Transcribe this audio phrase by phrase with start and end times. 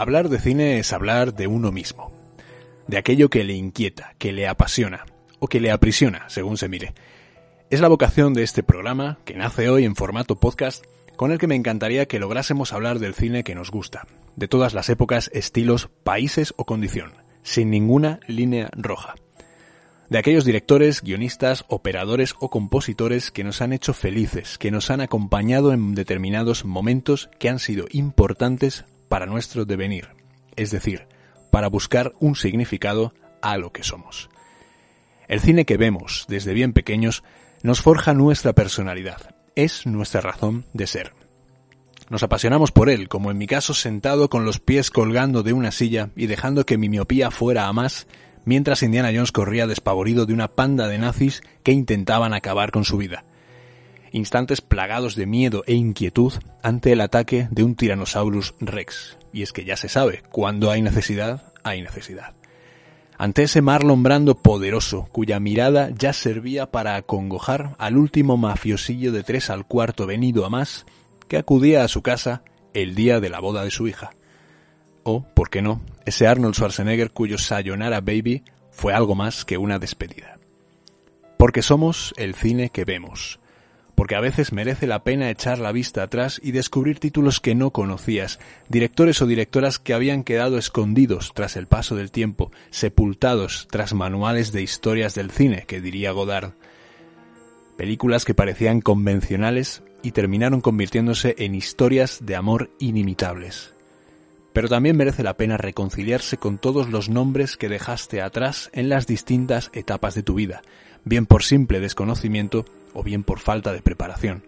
[0.00, 2.10] Hablar de cine es hablar de uno mismo,
[2.86, 5.04] de aquello que le inquieta, que le apasiona
[5.40, 6.94] o que le aprisiona, según se mire.
[7.68, 11.46] Es la vocación de este programa, que nace hoy en formato podcast, con el que
[11.46, 14.06] me encantaría que lográsemos hablar del cine que nos gusta,
[14.36, 17.12] de todas las épocas, estilos, países o condición,
[17.42, 19.16] sin ninguna línea roja.
[20.08, 25.02] De aquellos directores, guionistas, operadores o compositores que nos han hecho felices, que nos han
[25.02, 30.08] acompañado en determinados momentos que han sido importantes para nuestro devenir,
[30.54, 31.08] es decir,
[31.50, 34.30] para buscar un significado a lo que somos.
[35.26, 37.24] El cine que vemos desde bien pequeños
[37.64, 41.12] nos forja nuestra personalidad, es nuestra razón de ser.
[42.08, 45.72] Nos apasionamos por él, como en mi caso sentado con los pies colgando de una
[45.72, 48.06] silla y dejando que mi miopía fuera a más,
[48.44, 52.96] mientras Indiana Jones corría despavorido de una panda de nazis que intentaban acabar con su
[52.96, 53.24] vida.
[54.12, 59.16] Instantes plagados de miedo e inquietud ante el ataque de un Tyrannosaurus Rex.
[59.32, 62.34] Y es que ya se sabe, cuando hay necesidad, hay necesidad.
[63.18, 69.22] Ante ese Marlon Brando poderoso, cuya mirada ya servía para acongojar al último mafiosillo de
[69.22, 70.86] tres al cuarto venido a más,
[71.28, 72.42] que acudía a su casa
[72.74, 74.12] el día de la boda de su hija.
[75.02, 79.78] O, por qué no, ese Arnold Schwarzenegger cuyo Sayonara Baby fue algo más que una
[79.78, 80.38] despedida.
[81.36, 83.39] Porque somos el cine que vemos.
[84.00, 87.70] Porque a veces merece la pena echar la vista atrás y descubrir títulos que no
[87.70, 88.38] conocías,
[88.70, 94.52] directores o directoras que habían quedado escondidos tras el paso del tiempo, sepultados tras manuales
[94.52, 96.52] de historias del cine, que diría Godard.
[97.76, 103.74] Películas que parecían convencionales y terminaron convirtiéndose en historias de amor inimitables.
[104.54, 109.06] Pero también merece la pena reconciliarse con todos los nombres que dejaste atrás en las
[109.06, 110.62] distintas etapas de tu vida,
[111.04, 112.64] bien por simple desconocimiento
[112.94, 114.46] o bien por falta de preparación.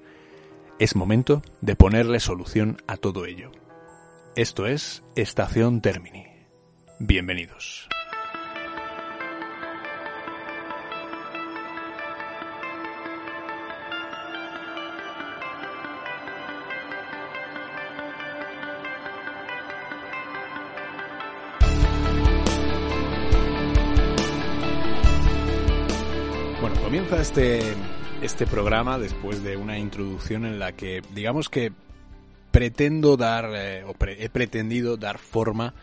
[0.78, 3.50] Es momento de ponerle solución a todo ello.
[4.34, 6.26] Esto es Estación Termini.
[6.98, 7.88] Bienvenidos.
[26.92, 27.74] comienza este,
[28.22, 31.72] este programa después de una introducción en la que, digamos que
[32.52, 35.74] pretendo dar, eh, o he pretendido dar forma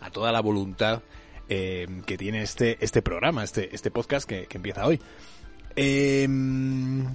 [0.00, 1.02] a toda la voluntad
[1.48, 5.00] eh, que tiene este, este programa, este, este podcast que, empieza hoy.
[5.74, 7.06] Em,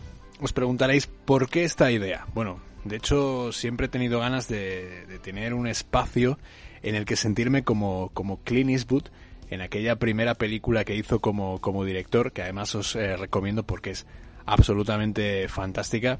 [0.41, 2.25] os preguntaréis por qué esta idea.
[2.33, 6.37] Bueno, de hecho siempre he tenido ganas de, de tener un espacio
[6.83, 9.05] en el que sentirme como, como Clint Eastwood
[9.49, 13.91] en aquella primera película que hizo como, como director, que además os eh, recomiendo porque
[13.91, 14.05] es
[14.45, 16.19] absolutamente fantástica,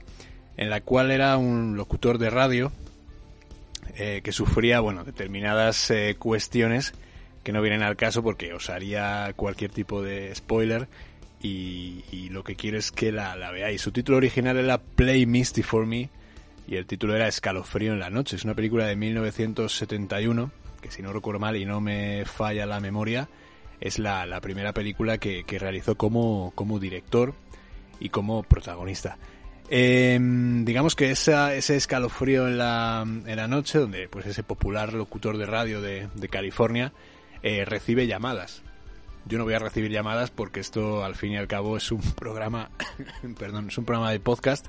[0.58, 2.72] en la cual era un locutor de radio
[3.96, 6.94] eh, que sufría, bueno, determinadas eh, cuestiones
[7.44, 10.88] que no vienen al caso porque os haría cualquier tipo de spoiler
[11.42, 13.82] y, lo que quiero es que la, la, veáis.
[13.82, 16.10] Su título original era Play Misty for Me
[16.68, 18.36] y el título era Escalofrío en la noche.
[18.36, 20.52] Es una película de 1971
[20.86, 23.28] que si no recuerdo mal y no me falla la memoria,
[23.82, 27.34] es la, primera película que, realizó como, como director
[28.00, 29.18] y como protagonista.
[29.70, 34.94] Em, digamos que esa, ese escalofrío en la, en la noche, donde pues ese popular
[34.94, 36.94] locutor de radio de, California
[37.42, 38.62] eh, recibe llamadas.
[39.28, 42.02] Yo no voy a recibir llamadas porque esto al fin y al cabo es un
[42.02, 42.70] programa,
[43.40, 44.68] perdón, es un programa de podcast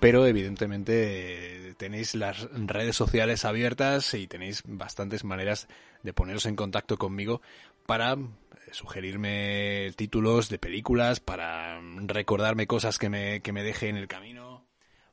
[0.00, 5.68] pero evidentemente tenéis las redes sociales abiertas y tenéis bastantes maneras
[6.02, 7.40] de poneros en contacto conmigo
[7.86, 8.16] para
[8.76, 14.66] sugerirme títulos de películas, para recordarme cosas que me, que me deje en el camino,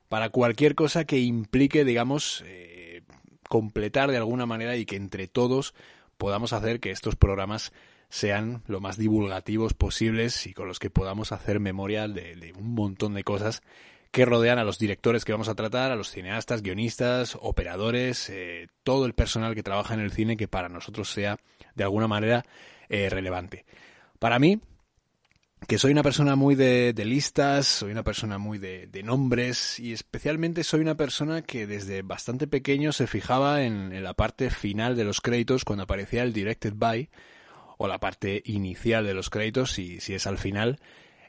[0.09, 3.03] para cualquier cosa que implique, digamos, eh,
[3.47, 5.73] completar de alguna manera y que entre todos
[6.17, 7.71] podamos hacer que estos programas
[8.09, 13.13] sean lo más divulgativos posibles y con los que podamos hacer memoria de un montón
[13.13, 13.63] de cosas
[14.13, 18.67] que rodean a los directores que vamos a tratar, a los cineastas, guionistas, operadores, eh,
[18.83, 21.39] todo el personal que trabaja en el cine que para nosotros sea
[21.73, 22.45] de alguna manera
[22.93, 23.65] eh, relevante.
[24.19, 24.59] Para mí,
[25.67, 30.63] que soy una persona muy de, listas, soy una persona muy de, nombres y especialmente
[30.63, 35.05] soy una persona que desde bastante pequeño se fijaba en, en la parte final de
[35.05, 37.09] los créditos cuando aparecía el Directed By
[37.77, 40.79] o la parte inicial de los créditos, si, si es al final,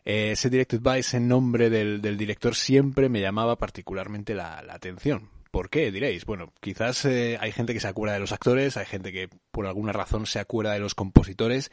[0.05, 5.31] eh, ese Directed By, ese nombre del, director siempre me llamaba particularmente la, atención.
[5.55, 5.93] ¿Por qué?
[5.93, 6.27] Diréis.
[6.27, 9.67] Bueno, quizás eh, hay gente que se acuerda de los actores, hay gente que por
[9.67, 11.71] alguna razón se acuerda de los compositores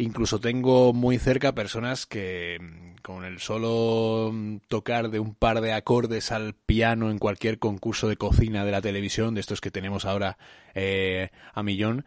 [0.00, 5.60] Incluso tengo muy cerca personas que mm, con el solo mm, tocar de un par
[5.60, 9.72] de acordes al piano en cualquier concurso de cocina de la televisión, de estos que
[9.72, 10.38] tenemos ahora
[10.76, 12.04] eh, a millón,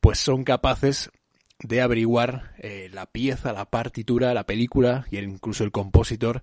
[0.00, 1.10] pues son capaces
[1.58, 6.42] de averiguar eh, la pieza, la partitura, la película y incluso el compositor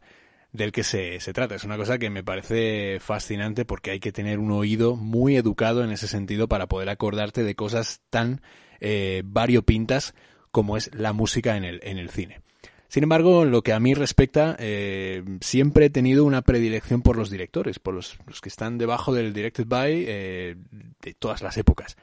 [0.56, 1.56] del que se, se, trata.
[1.56, 5.84] Es una cosa que me parece fascinante porque hay que tener un oído muy educado
[5.84, 8.42] en ese sentido para poder acordarte de cosas tan
[8.80, 10.13] eh, variopintas
[10.52, 12.42] como es la música en el, en el cine.
[12.88, 17.18] Sin embargo, en lo que a mí respecta, eh, siempre he tenido una predilección por
[17.18, 20.56] los directores, por los, que están debajo del Directed By eh,
[21.01, 21.98] de todas las épocas.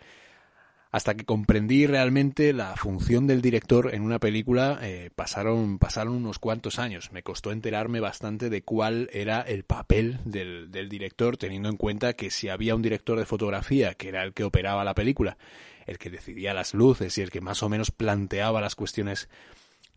[0.92, 6.38] Hasta que comprendí realmente la función del director en una película, eh, pasaron, pasaron unos
[6.38, 7.10] cuantos años.
[7.12, 12.12] Me costó enterarme bastante de cuál era el papel del, del director, teniendo en cuenta
[12.12, 15.38] que si había un director de fotografía, que era el que operaba la película,
[15.86, 19.30] el que decidía las luces y el que más o menos planteaba las cuestiones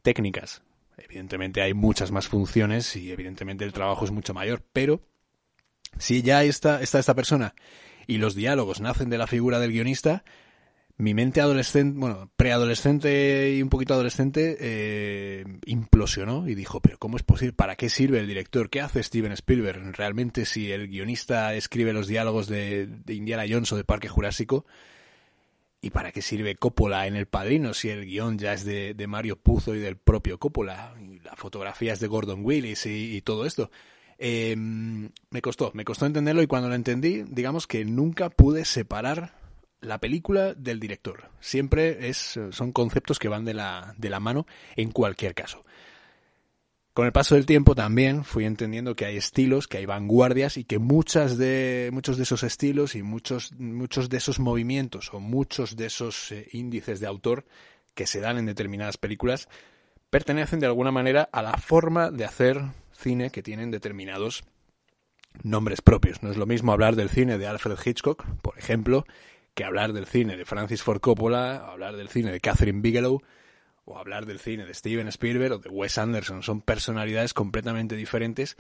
[0.02, 0.62] técnicas.
[0.98, 5.02] Evidentemente hay muchas más funciones y evidentemente el trabajo es mucho mayor, pero
[5.98, 7.54] si ya está, está esta persona
[8.08, 10.24] y los diálogos nacen de la figura del guionista,
[10.98, 17.18] mi mente adolescente, bueno, preadolescente y un poquito adolescente, eh, implosionó y dijo, pero ¿cómo
[17.18, 17.54] es posible?
[17.54, 18.70] ¿Para qué sirve el director?
[18.70, 19.96] ¿Qué hace Steven Spielberg?
[19.98, 24.66] Realmente si el guionista escribe los diálogos de, de Indiana Jones o de Parque Jurásico,
[25.86, 29.36] ¿Y para qué sirve Coppola en El Padrino si el guion ya es de, Mario
[29.36, 30.96] Puzo y del propio Coppola?
[31.00, 33.70] Y la fotografía es de Gordon Willis y, todo esto.
[34.18, 39.38] Em, me costó, me costó entenderlo y cuando lo entendí, digamos que nunca pude separar
[39.86, 41.30] la película del director.
[41.40, 44.46] Siempre es, son conceptos que van de la, de la mano
[44.76, 45.64] en cualquier caso.
[46.94, 50.64] Con el paso del tiempo también fui entendiendo que hay estilos, que hay vanguardias y
[50.64, 55.76] que muchas de, muchos de esos estilos y muchos, muchos de esos movimientos o muchos
[55.76, 57.46] de esos eh, índices de autor
[57.96, 59.50] que se dan en determinadas películas
[60.10, 62.62] pertenecen de alguna manera a la forma de hacer
[62.94, 64.46] cine que tienen determinados
[65.44, 66.24] nombres propios.
[66.24, 69.06] No es lo mismo hablar del cine de Alfred Hitchcock, por ejemplo,
[69.56, 73.22] que hablar del cine de Francis Ford Coppola, hablar del cine de Catherine Bigelow,
[73.86, 76.44] o hablar del cine de Steven Spielberg o de Wes Anderson.
[76.44, 78.58] Son personalidades completamente diferentes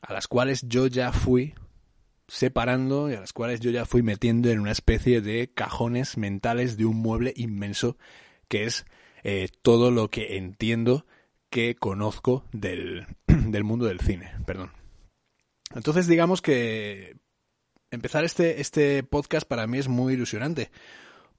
[0.00, 1.54] a las cuales yo ya fui
[2.28, 6.76] separando y a las cuales yo ya fui metiendo en una especie de cajones mentales
[6.76, 7.96] de un mueble inmenso
[8.48, 8.84] que es
[9.24, 11.06] eh, todo lo que entiendo
[11.50, 14.32] que conozco del, del mundo del cine.
[14.46, 14.70] Perdón.
[15.74, 17.16] Entonces digamos que
[17.90, 20.70] empezar este, este podcast para mí es muy ilusionante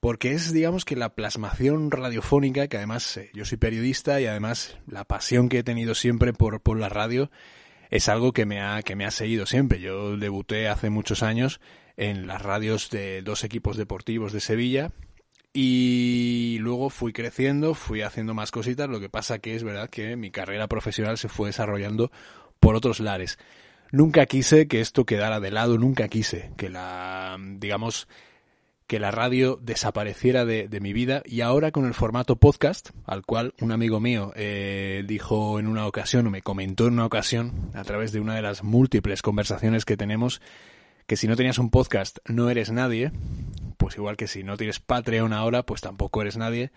[0.00, 4.78] porque es, digamos, que la plasmación radiofónica, que además eh, yo soy periodista y además
[4.86, 7.30] la pasión que he tenido siempre por, por la radio
[7.90, 9.80] es algo que me, ha, que me ha seguido siempre.
[9.80, 11.60] Yo debuté hace muchos años
[11.98, 14.90] en las radios de dos equipos deportivos de Sevilla
[15.52, 20.16] y luego fui creciendo, fui haciendo más cositas, lo que pasa que es verdad que
[20.16, 22.10] mi carrera profesional se fue desarrollando
[22.58, 23.38] por otros lares.
[23.92, 28.08] Nunca quise que esto quedara de lado, nunca quise que la, digamos,
[28.86, 33.54] que la radio desapareciera de, mi vida y ahora con el formato podcast, al cual
[33.60, 37.84] un amigo mío eh, dijo en una ocasión o me comentó en una ocasión a
[37.84, 40.40] través de una de las múltiples conversaciones que tenemos
[41.06, 43.10] que si no tenías un podcast no eres nadie,
[43.76, 46.70] pues igual que si no tienes Patreon ahora, pues tampoco eres nadie.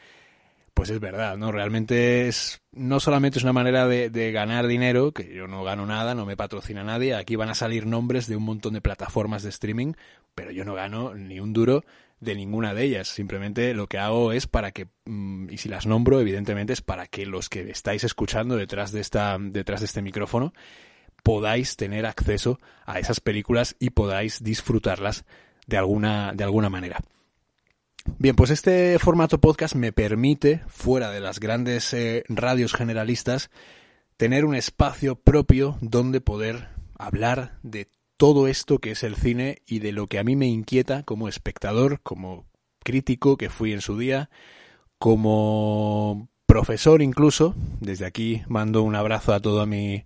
[0.74, 1.52] Pues es verdad, ¿no?
[1.52, 6.16] Realmente es, no solamente es una manera de, ganar dinero, que yo no gano nada,
[6.16, 9.50] no me patrocina nadie, aquí van a salir nombres de un montón de plataformas de
[9.50, 9.94] streaming,
[10.34, 11.86] pero yo no gano ni un duro
[12.20, 13.08] de ninguna de ellas.
[13.08, 17.08] Simplemente lo que hago es para que, mm, y si las nombro, evidentemente es para
[17.08, 20.54] que los que estáis escuchando detrás de esta, detrás de este micrófono,
[21.24, 25.26] podáis tener acceso a esas películas y podáis disfrutarlas
[25.68, 27.00] de alguna, de alguna manera.
[28.06, 33.50] Bien, pues este formato podcast me permite, fuera de las grandes eh, radios generalistas,
[34.18, 39.80] tener un espacio propio donde poder hablar de todo esto que es el cine y
[39.80, 42.46] de lo que a mí me inquieta como espectador, como
[42.84, 44.30] crítico que fui en su día,
[45.00, 47.56] como profesor incluso.
[47.80, 50.06] Desde aquí mando un abrazo a toda mi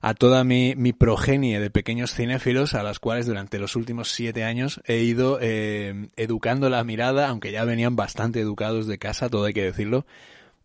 [0.00, 4.44] a toda mi, mi progenie de pequeños cinéfilos a las cuales durante los últimos siete
[4.44, 9.44] años he ido eh, educando la mirada, aunque ya venían bastante educados de casa, todo
[9.44, 10.06] hay que decirlo,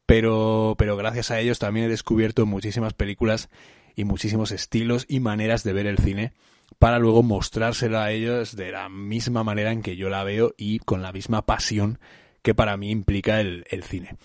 [0.05, 3.49] pero, pero gracias a ellos también he descubierto muchísimas películas
[3.95, 6.33] y muchísimos estilos y maneras de ver el cine
[6.79, 10.79] para luego mostrárselo a ellos de la misma manera en que yo la veo y
[10.79, 11.99] con la misma pasión
[12.41, 14.15] que para mí implica el, cine.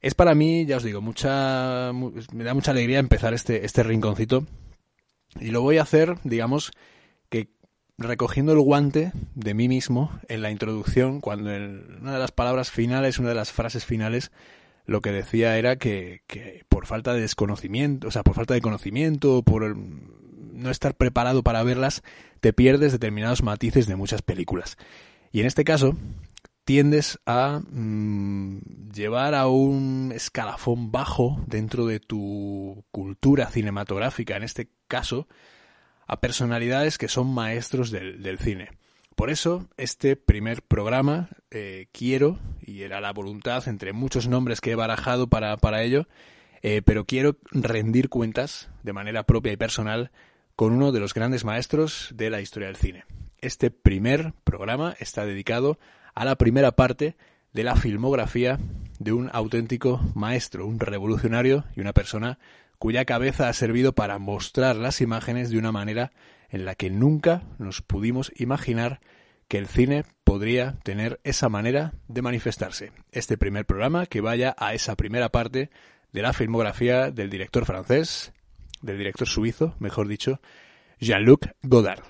[0.00, 4.46] Es para mí, ya os digo, mucha, me da mucha alegría empezar este, este rinconcito
[5.40, 6.70] y lo voy a hacer, digamos,
[7.28, 7.48] que
[7.96, 12.70] recogiendo el guante de mí mismo en la introducción, cuando en una de las palabras
[12.70, 14.30] finales, una de las frases finales,
[14.86, 18.60] lo que decía era que, que por falta de desconocimiento, o sea, por falta de
[18.60, 22.02] conocimiento, por no estar preparado para verlas,
[22.40, 24.76] te pierdes determinados matices de muchas películas.
[25.32, 25.96] Y en este caso,
[26.68, 34.68] tiendes a mm, llevar a un escalafón bajo dentro de tu cultura cinematográfica, en este
[34.86, 35.28] caso,
[36.06, 38.68] a personalidades que son maestros del, cine.
[39.16, 44.72] Por eso, este primer programa eh, quiero, y era la voluntad entre muchos nombres que
[44.72, 46.06] he barajado para, para ello,
[46.60, 50.10] eh, pero quiero rendir cuentas de manera propia y personal
[50.54, 53.06] con uno de los grandes maestros de la historia del cine.
[53.40, 55.78] Este primer programa está dedicado
[56.18, 57.16] a la primera parte
[57.52, 58.58] de la filmografía
[58.98, 62.40] de un auténtico maestro, un revolucionario y una persona
[62.76, 66.10] cuya cabeza ha servido para mostrar las imágenes de una manera
[66.50, 68.98] en la que nunca nos pudimos imaginar
[69.46, 72.90] que el cine podría tener esa manera de manifestarse.
[73.12, 75.70] Este primer programa que vaya a esa primera parte
[76.12, 78.32] de la filmografía del director francés,
[78.82, 80.40] del director suizo, mejor dicho,
[80.98, 82.02] Jean-Luc Godard.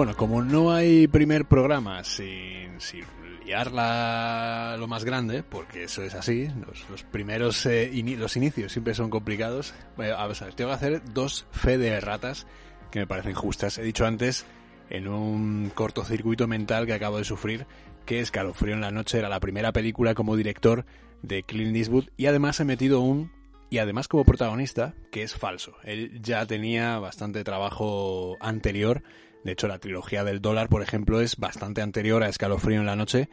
[0.00, 3.04] Bueno, como no hay primer programa sin, sin
[3.44, 6.48] liarla lo más grande, porque eso es así,
[6.88, 9.74] los, primeros eh, los inicios siempre son complicados.
[9.98, 12.46] Bueno, a ver, tengo que hacer dos fe de ratas
[12.90, 13.76] que me parecen justas.
[13.76, 14.46] He dicho antes,
[14.88, 17.66] en un cortocircuito mental que acabo de sufrir,
[18.06, 20.86] que Escalofrío en la noche era la primera película como director
[21.20, 23.32] de Clint Eastwood y además he metido un
[23.68, 25.74] y además como protagonista que es falso.
[25.84, 29.02] Él ya tenía bastante trabajo anterior
[29.44, 32.96] de hecho, la trilogía del dólar, por ejemplo, es bastante anterior a Escalofrío en la
[32.96, 33.28] noche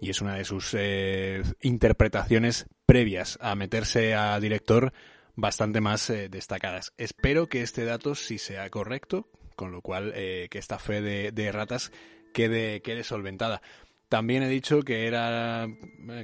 [0.00, 4.92] y es una de sus eh, interpretaciones previas a meterse a director
[5.36, 6.92] bastante más eh, destacadas.
[6.98, 11.52] Espero que este dato sí sea correcto, con lo cual eh, que esta fe de,
[11.52, 11.92] ratas
[12.34, 13.62] quede, quede solventada.
[14.08, 15.68] También he dicho que era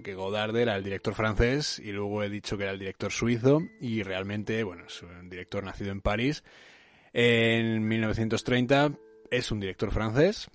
[0.03, 3.63] que Godard era el director francés y luego he dicho que era el director suizo
[3.81, 6.43] y realmente, bueno, es un director nacido en París
[7.13, 8.93] en 1930,
[9.31, 10.51] es un director francés,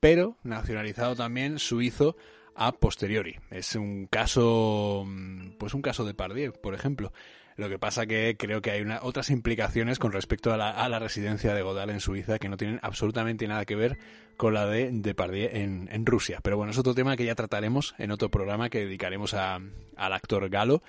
[0.00, 2.16] pero nacionalizado también suizo
[2.54, 3.36] a posteriori.
[3.50, 7.12] Es un caso, mm, pues un caso de Pardieu, por ejemplo.
[7.56, 11.54] Lo que pasa que creo que hay una, otras implicaciones con respecto a la, residencia
[11.54, 13.98] de Godard en Suiza que no tienen absolutamente nada que ver
[14.36, 16.40] con la de Depardieu en, en Rusia.
[16.42, 19.60] Pero bueno, es otro tema que ya trataremos en otro programa que dedicaremos a,
[19.96, 20.82] al actor galo,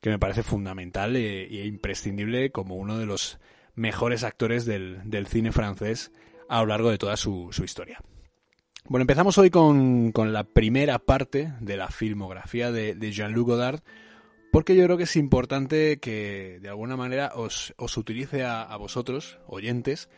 [0.00, 3.38] que me parece fundamental e, imprescindible como uno de los
[3.74, 6.12] mejores actores del cine francés
[6.48, 8.00] a lo largo de toda su, historia.
[8.86, 13.80] Bueno, empezamos hoy con, la primera parte de la filmografía de, Jean-Luc Godard,
[14.52, 20.08] porque yo creo que es importante que de alguna manera os, utilice a, vosotros, oyentes,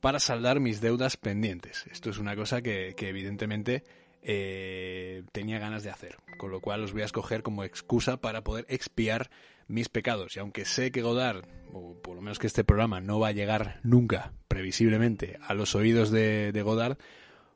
[0.00, 1.86] para saldar mis deudas pendientes.
[1.90, 3.84] Esto es una cosa que, evidentemente
[4.22, 8.42] eh, tenía ganas de hacer, con lo cual os voy a escoger como excusa para
[8.42, 9.30] poder expiar
[9.68, 10.36] mis pecados.
[10.36, 13.32] Y aunque sé que Godard, o por lo menos que este programa no va a
[13.32, 16.98] llegar nunca, previsiblemente, a los oídos de, Godard,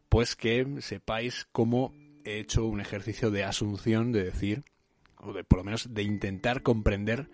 [0.09, 1.95] pues que sepáis cómo
[2.25, 4.65] he hecho un ejercicio de asunción, de decir,
[5.19, 7.31] o de por lo menos de intentar comprender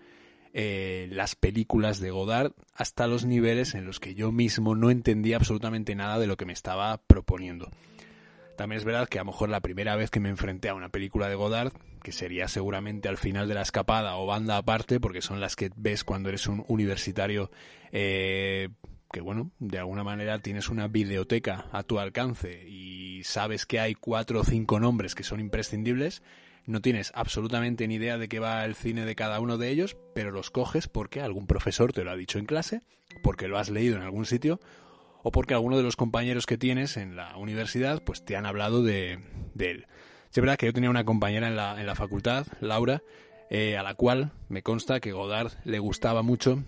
[0.53, 5.37] eh, las películas de Godard hasta los niveles en los que yo mismo no entendía
[5.37, 7.71] absolutamente nada de lo que me estaba proponiendo.
[8.55, 10.89] También es verdad que a lo mejor la primera vez que me enfrenté a una
[10.89, 15.21] película de Godard, que sería seguramente al final de la escapada o banda aparte, porque
[15.21, 17.51] son las que ves cuando eres un universitario
[17.91, 18.69] eh,
[19.11, 23.95] que, bueno, de alguna manera tienes una videoteca a tu alcance y sabes que hay
[23.95, 26.21] cuatro o cinco nombres que son imprescindibles,
[26.65, 29.95] no tienes absolutamente ni idea de qué va el cine de cada uno de ellos,
[30.13, 32.81] pero los coges porque algún profesor te lo ha dicho en clase,
[33.23, 34.59] porque lo has leído en algún sitio
[35.27, 38.83] o porque alguno de los compañeros que tienes en la universidad pues te han hablado
[38.83, 39.13] de,
[39.57, 39.87] él.
[40.31, 43.01] Es verdad que yo tenía una compañera en la, en la facultad, Laura,
[43.49, 46.63] eh, a la cual me consta que Godard le gustaba mucho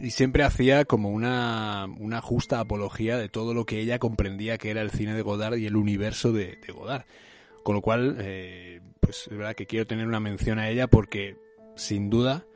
[0.00, 4.70] y siempre hacía como una, una, justa apología de todo lo que ella comprendía que
[4.70, 7.04] era el cine de Godard y el universo de, Godard.
[7.64, 11.36] Con lo cual, eh, pues es verdad que quiero tener una mención a ella porque,
[11.76, 12.46] sin duda,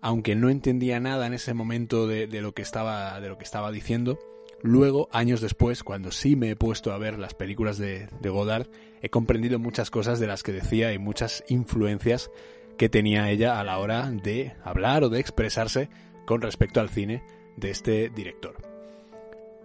[0.00, 3.70] aunque no entendía nada en ese momento de, lo que estaba, de lo que estaba
[3.70, 4.18] diciendo,
[4.64, 8.66] Luego, años después, cuando sí me he puesto a ver las películas de, Godard,
[9.02, 12.30] he comprendido muchas cosas de las que decía y muchas influencias
[12.78, 15.90] que tenía ella a la hora de hablar o de expresarse
[16.24, 17.22] con respecto al cine
[17.58, 18.56] de este director.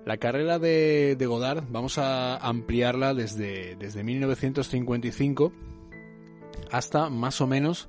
[0.05, 5.53] La carrera de, Godard vamos a ampliarla desde, desde 1955
[6.71, 7.87] hasta más o menos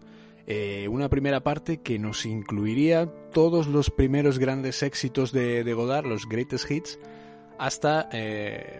[0.52, 6.28] eh, una primera parte que nos incluiría todos los primeros grandes éxitos de, Godard, los
[6.28, 6.98] greatest hits,
[7.56, 8.08] hasta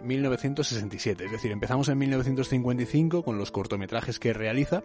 [0.03, 1.23] 1967.
[1.23, 4.83] Eh, es decir, empezamos en 1955 con los cortometrajes que realiza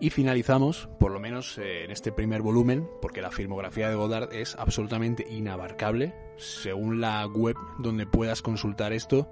[0.00, 4.34] y finalizamos, por lo menos eh, en este primer volumen, porque la filmografía de Godard
[4.34, 6.12] es absolutamente inabarcable.
[6.36, 9.30] Según la web donde puedas consultar esto,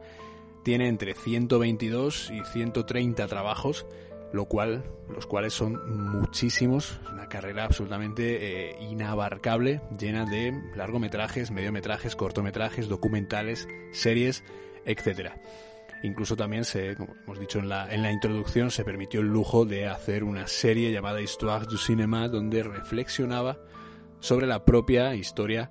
[0.63, 3.85] tiene entre 122 y 130 trabajos,
[4.33, 5.81] lo cual, los cuales son
[6.13, 14.45] muchísimos, una carrera absolutamente eh, inabarcable, llena de largometrajes, mediometrajes, cortometrajes, documentales, series,
[14.85, 15.41] etcétera.
[16.03, 19.67] Incluso también se, como hemos dicho en la, en la introducción, se permitió el lujo
[19.67, 23.59] de hacer una serie llamada Histoire du cinéma donde reflexionaba
[24.21, 25.69] sobre la propia historia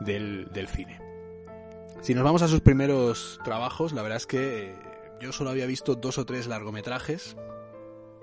[0.00, 1.00] del, del cine.
[2.00, 4.74] Si nos vamos a sus primeros trabajos, la verdad es que eh,
[5.20, 7.36] yo solo había visto dos o tres largometrajes,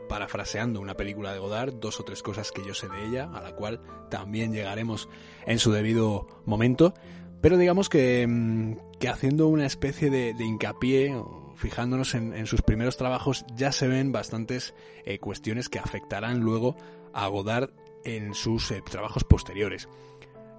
[0.09, 3.41] parafraseando una película de Godard, dos o tres cosas que yo sé de ella, a
[3.41, 5.07] la cual también llegaremos
[5.45, 6.93] en su debido momento.
[7.39, 11.15] Pero digamos que, mm, que haciendo una especie de, hincapié
[11.55, 14.73] fijándonos en, sus primeros trabajos, ya se ven bastantes
[15.05, 16.75] eh, cuestiones que afectarán luego
[17.13, 17.71] a Godard
[18.03, 19.87] en sus eh, trabajos posteriores.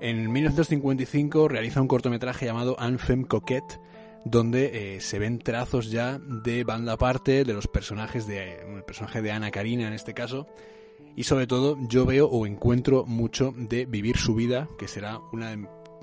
[0.00, 3.80] En 1955 realiza un cortometraje llamado Anfem Coquette,
[4.24, 9.22] donde eh, se ven trazos ya de banda aparte de los personajes de el personaje
[9.22, 10.46] de Ana Karina en este caso
[11.16, 15.56] y sobre todo yo veo o encuentro mucho de Vivir su vida que será una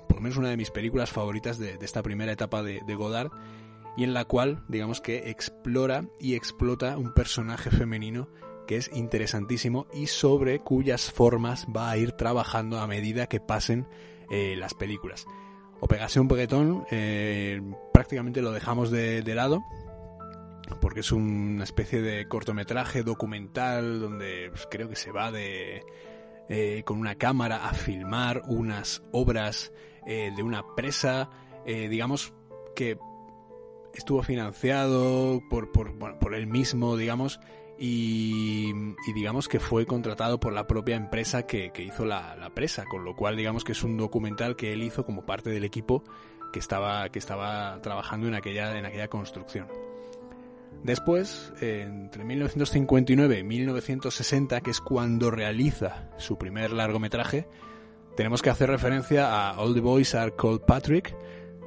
[0.08, 3.32] por lo menos una de mis películas favoritas de, esta primera etapa de Godard
[3.98, 8.30] y en la cual, digamos que explora y explota un personaje femenino
[8.68, 13.88] que es interesantísimo y sobre cuyas formas va a ir trabajando a medida que pasen
[14.30, 15.26] eh, las películas.
[15.80, 17.62] O pegase un peguetón, eh,
[17.94, 19.64] prácticamente lo dejamos de, lado,
[20.82, 25.84] porque es una especie de cortometraje documental donde pues, creo que se va de
[26.50, 29.72] eh, con una cámara a filmar unas obras
[30.06, 31.30] de una presa,
[31.66, 32.34] digamos
[32.78, 32.98] que
[33.94, 37.42] estuvo financiado por, por, bueno, por él mismo, digamos,
[37.80, 38.74] y,
[39.14, 43.16] digamos que fue contratado por la propia empresa que, hizo la, la, presa, con lo
[43.16, 46.04] cual digamos que es un documental que él hizo como parte del equipo
[46.52, 49.68] que estaba, que estaba trabajando en aquella, en aquella construcción.
[50.84, 57.48] Después, entre 1959 y 1960, que es cuando realiza su primer largometraje,
[58.16, 61.16] tenemos que hacer referencia a All the Boys Are Called Patrick,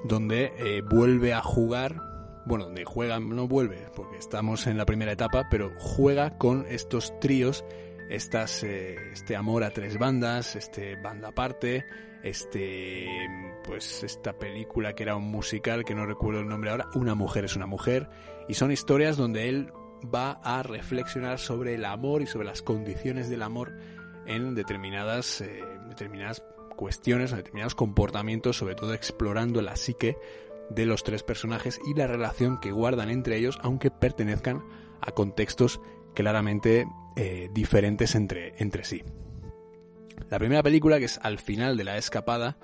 [0.05, 2.10] donde eh, vuelve a jugar
[2.47, 7.19] bueno, donde juega, no vuelve, porque estamos en la primera etapa, pero juega con estos
[7.21, 7.65] tríos,
[8.09, 11.85] estas, eh, este amor a tres bandas, este banda aparte,
[12.23, 13.07] este,
[13.65, 17.45] pues esta película que era un musical, que no recuerdo el nombre ahora, Una mujer
[17.45, 18.09] es una mujer,
[18.49, 19.73] y son historias donde él
[20.03, 23.73] va a reflexionar sobre el amor y sobre las condiciones del amor
[24.27, 26.43] en determinadas, eh, determinadas
[26.77, 30.17] cuestiones, en determinados comportamientos, sobre todo explorando la psique
[30.71, 34.65] de los tres personajes y la relación que guardan entre ellos, aunque pertenezcan
[35.01, 35.81] a contextos
[36.15, 39.03] claramente eh, diferentes entre, entre sí.
[40.31, 42.59] La primera película, que es al final de la escapada,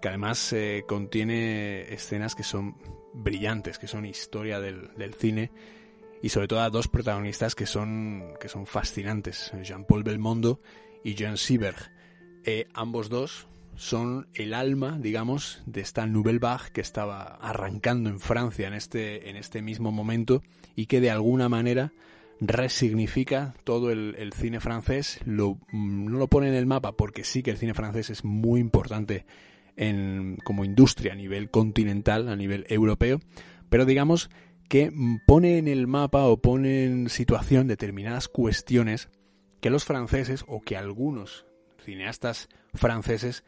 [0.00, 2.76] que además eh, contiene escenas que son
[3.14, 5.52] brillantes, que son historia del, cine,
[6.20, 10.60] y sobre todo a dos protagonistas que son, que son fascinantes, Jean-Paul Belmondo
[11.04, 11.92] y Jean Sieberg.
[12.44, 18.20] Eh, ambos dos son el alma, digamos, de esta Nouvelle Vague que estaba arrancando en
[18.20, 20.42] Francia en este, en este mismo momento
[20.76, 21.92] y que de alguna manera
[22.40, 27.56] resignifica todo el, cine francés, no lo pone en el mapa porque sí que el
[27.56, 29.24] cine francés es muy importante
[29.76, 33.20] en, como industria a nivel continental, a nivel europeo,
[33.68, 34.28] pero digamos
[34.68, 34.92] que
[35.26, 39.08] pone en el mapa o pone en situación determinadas cuestiones
[39.60, 41.46] que los franceses o que algunos
[41.84, 43.44] cineastas franceses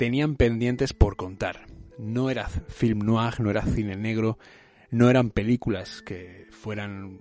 [0.00, 1.66] tenían pendientes por contar.
[1.98, 4.38] No era film noir, no era cine negro,
[4.90, 7.20] no eran películas que fueran,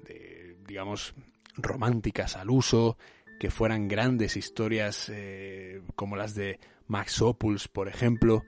[0.65, 1.13] digamos,
[1.57, 2.97] románticas al uso,
[3.37, 8.45] que fueran grandes historias eh, como las de Max Opus, por ejemplo,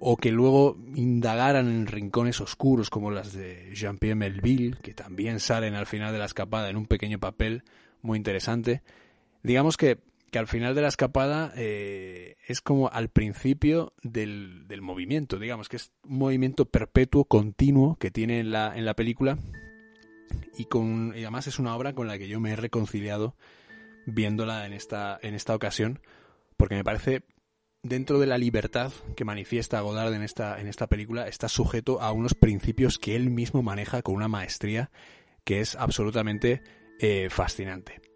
[0.00, 5.74] o que luego indagaran en rincones oscuros como las de Jean-Pierre Melville, que también salen
[5.74, 7.64] al final de la escapada en un pequeño papel
[8.00, 8.82] muy interesante.
[9.42, 9.98] Digamos que
[10.34, 15.76] que al final de la escapada eh, es como al principio del, movimiento, digamos que
[15.76, 19.38] es un movimiento perpetuo, continuo que tiene en la, en la película
[20.58, 23.36] y, con, además es una obra con la que yo me he reconciliado
[24.06, 26.00] viéndola en esta, en esta ocasión
[26.56, 27.22] porque me parece
[27.84, 32.10] dentro de la libertad que manifiesta Godard en esta, en esta película está sujeto a
[32.10, 34.90] unos principios que él mismo maneja con una maestría
[35.44, 36.60] que es absolutamente
[36.98, 38.13] eh, fascinante.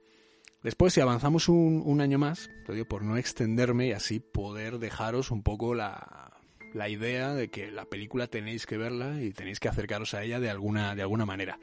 [0.62, 5.30] Después, si avanzamos un, año más, lo digo por no extenderme y así poder dejaros
[5.30, 6.32] un poco la,
[6.74, 10.40] la idea de que la película tenéis que verla y tenéis que acercaros a ella
[10.40, 11.60] de alguna, de alguna manera.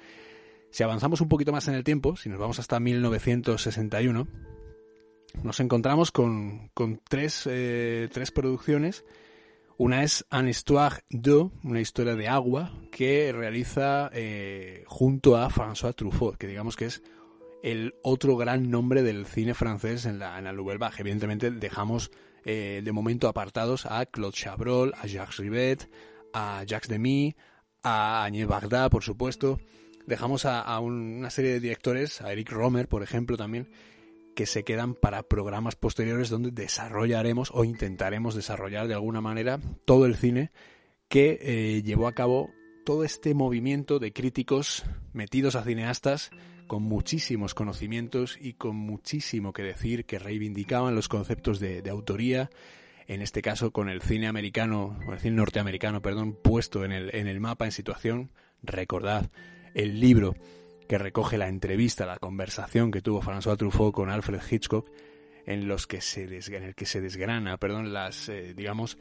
[0.71, 4.27] Si avanzamos un poquito más en el tiempo, si nos vamos hasta 1961,
[5.43, 9.03] nos encontramos con, con tres, eh, tres producciones.
[9.77, 15.93] Una es Un histoire d'eau, una historia de agua, que realiza eh, junto a François
[15.93, 17.03] Truffaut, que digamos que es
[17.65, 20.97] el otro gran nombre del cine francés en la, en la Nouvelle Vague.
[20.99, 22.11] Evidentemente dejamos
[22.45, 25.89] eh, de momento apartados a Claude Chabrol, a Jacques Rivet,
[26.31, 27.35] a Jacques Demy,
[27.81, 29.59] a Agnès Varda, por supuesto.
[30.05, 33.71] Dejamos a, a una serie de directores, a Eric Romer, por ejemplo, también,
[34.35, 40.05] que se quedan para programas posteriores donde desarrollaremos o intentaremos desarrollar de alguna manera todo
[40.05, 40.51] el cine
[41.07, 42.51] que eh, llevó a cabo
[42.85, 46.29] todo este movimiento de críticos metidos a cineastas
[46.67, 52.49] con muchísimos conocimientos y con muchísimo que decir que reivindicaban los conceptos de, autoría,
[53.07, 57.15] en este caso con el cine americano, o el cine norteamericano, perdón, puesto en el,
[57.15, 58.31] en el mapa en situación.
[58.63, 59.29] Recordad
[59.73, 60.35] el libro
[60.87, 64.89] que recoge la entrevista, la conversación que tuvo François Truffaut con Alfred Hitchcock,
[65.45, 68.97] en los que se en el que se desgrana, perdón, las eh, digamos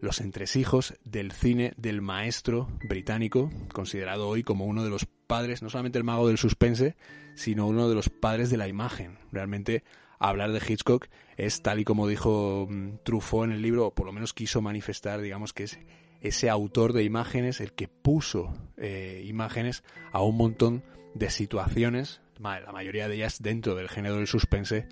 [0.00, 5.70] los entresijos del cine del maestro británico, considerado hoy como uno de los padres, no
[5.70, 6.94] solamente el mago del suspense,
[7.36, 9.16] sino uno de los padres de la imagen.
[9.32, 9.82] Realmente
[10.18, 11.06] hablar de Hitchcock
[11.38, 14.60] es tal y como dijo mm, Truffaut en el libro, o por lo menos quiso
[14.60, 15.78] manifestar, digamos que es
[16.20, 22.70] ese autor de imágenes el que puso eh, imágenes a un montón de situaciones, la
[22.70, 24.86] mayoría de ellas dentro del género del suspense,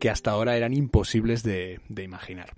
[0.00, 2.54] que hasta ahora eran imposibles de imaginar.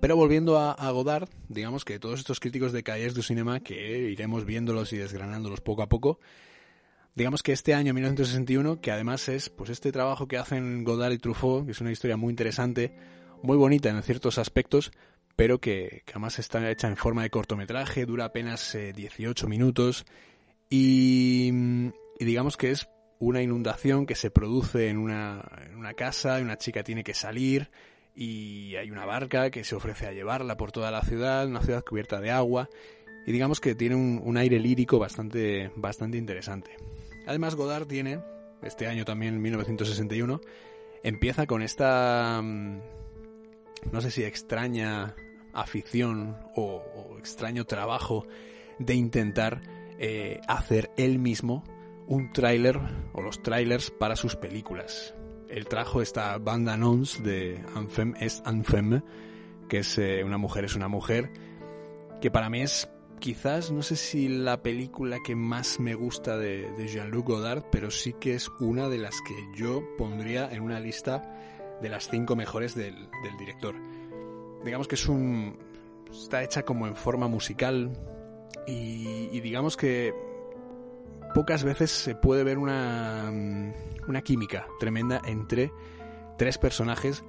[0.00, 4.44] Pero volviendo a, Godard, digamos que todos estos críticos de Calles du Cinema, que iremos
[4.44, 6.18] viéndolos y desgranándolos poco a poco,
[7.14, 11.18] digamos que este año 1961, que además es pues este trabajo que hacen Godard y
[11.18, 12.94] Truffaut, que es una historia muy interesante,
[13.42, 14.92] muy bonita en ciertos aspectos,
[15.34, 20.04] pero que, además está hecha en forma de cortometraje, dura apenas 18 eh, minutos
[20.68, 21.50] y,
[22.18, 26.82] digamos que es una inundación que se produce en una, en una casa, una chica
[26.82, 27.70] tiene que salir,
[28.16, 31.84] y hay una barca que se ofrece a llevarla por toda la ciudad, una ciudad
[31.84, 32.70] cubierta de agua
[33.26, 36.70] y digamos que tiene un, aire lírico bastante, bastante interesante.
[37.26, 38.20] Además Godard tiene,
[38.62, 40.40] este año también, 1961,
[41.02, 42.80] empieza con esta, mm,
[43.92, 45.14] no sé si extraña
[45.52, 48.26] afición o, extraño trabajo
[48.78, 49.60] de intentar
[49.98, 51.64] eh, hacer él mismo
[52.06, 52.78] un tráiler
[53.12, 55.15] o los trailers para sus películas
[55.48, 59.02] él trajo esta banda annonce de Anfem es Anfem,
[59.68, 61.30] que es eh, una mujer es una mujer,
[62.20, 66.68] que para mí es quizás, no sé si la película que más me gusta de,
[66.88, 71.22] Jean-Luc Godard, pero sí que es una de las que yo pondría en una lista
[71.80, 73.74] de las cinco mejores del, director.
[74.64, 75.58] Digamos que es un...
[76.10, 77.92] está hecha como en forma musical
[78.66, 80.25] y digamos que
[81.36, 83.30] pocas veces se puede ver una
[84.08, 85.70] una química tremenda entre
[86.38, 87.24] tres personajes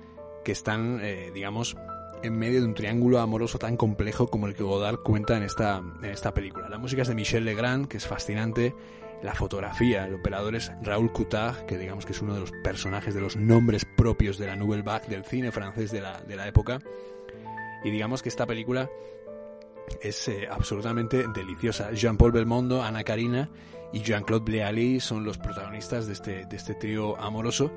[0.46, 1.76] que están, eh, digamos,
[2.24, 5.84] en medio de un triángulo amoroso tan complejo como el que Godard cuenta en esta,
[6.02, 6.70] en esta película.
[6.70, 8.74] La música es de Michel Legrand, que es fascinante.
[9.22, 13.14] La fotografía, el operador es Raúl Coutard, que digamos que es uno de los personajes
[13.14, 16.48] de los nombres propios de la Nouvelle Vague del cine francés de la, de la
[16.48, 16.80] época.
[17.84, 18.90] Y digamos que esta película
[20.02, 21.92] es eh, absolutamente deliciosa.
[21.92, 23.50] Jean-Paul Belmondo, Ana Karina
[23.94, 27.72] y Jean-Claude Bleali son los protagonistas de este, de este trío amoroso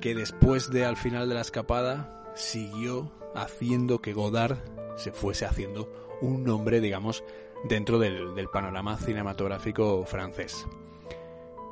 [0.00, 4.58] que después de al final de la escapada siguió haciendo que Godard
[4.96, 7.24] se fuese haciendo un nombre, digamos,
[7.64, 10.66] dentro del, panorama cinematográfico francés.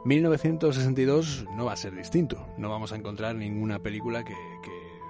[0.05, 4.35] 1962 no va a ser distinto, no vamos a encontrar ninguna película que,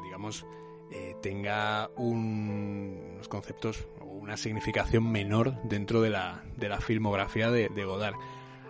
[0.05, 0.47] digamos,
[0.91, 3.87] eh, tenga unos conceptos
[4.29, 8.15] una significación menor dentro de la, de la filmografía de Godard.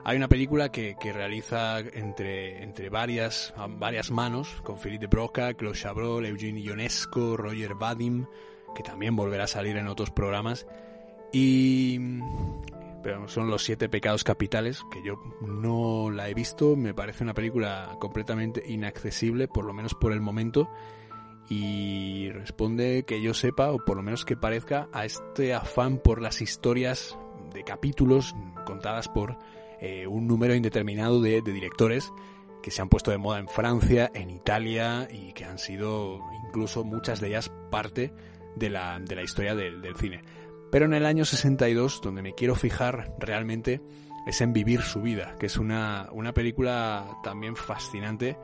[0.04, 5.76] Hay una película que, realiza entre, entre varias, varias manos, con Philippe de Broca, Claude
[5.76, 8.24] Chabrol, Eugene Ionesco, Roger Vadim,
[8.74, 10.66] que también volverá a salir en otros programas.
[11.32, 11.98] Y
[13.02, 17.34] pero son los siete pecados capitales, que yo no la he visto, me parece una
[17.34, 20.70] película completamente inaccesible, por lo menos por el momento,
[21.48, 26.20] y responde que yo sepa, o por lo menos que parezca, a este afán por
[26.20, 27.16] las historias
[27.52, 28.34] de capítulos
[28.66, 29.38] contadas por
[29.80, 32.12] eh, un número indeterminado de, directores
[32.62, 36.84] que se han puesto de moda en Francia, en Italia y que han sido incluso
[36.84, 38.12] muchas de ellas parte
[38.56, 40.22] de la, de la historia del, del cine.
[40.70, 43.80] Pero en el año 62, donde me quiero fijar realmente,
[44.26, 48.36] es en Vivir su vida, que es una, una película también fascinante,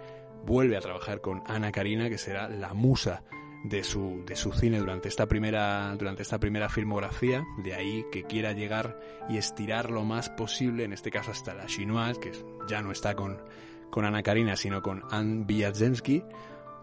[0.45, 3.23] vuelve a trabajar con Ana Karina, que será la musa
[3.65, 7.45] de su, de su cine durante esta primera durante esta primera filmografía.
[7.63, 11.67] De ahí que quiera llegar y estirar lo más posible en este caso hasta la
[11.67, 12.33] chinoise que
[12.69, 13.39] ya no está con,
[13.91, 16.23] con Ana Karina sino con Anne Biadzensky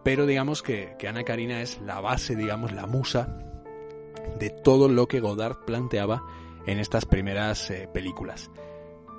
[0.03, 3.37] pero digamos que, que Ana Karina es la base digamos la musa
[4.39, 6.23] de todo lo que Godard planteaba
[6.65, 8.51] en estas primeras eh, películas.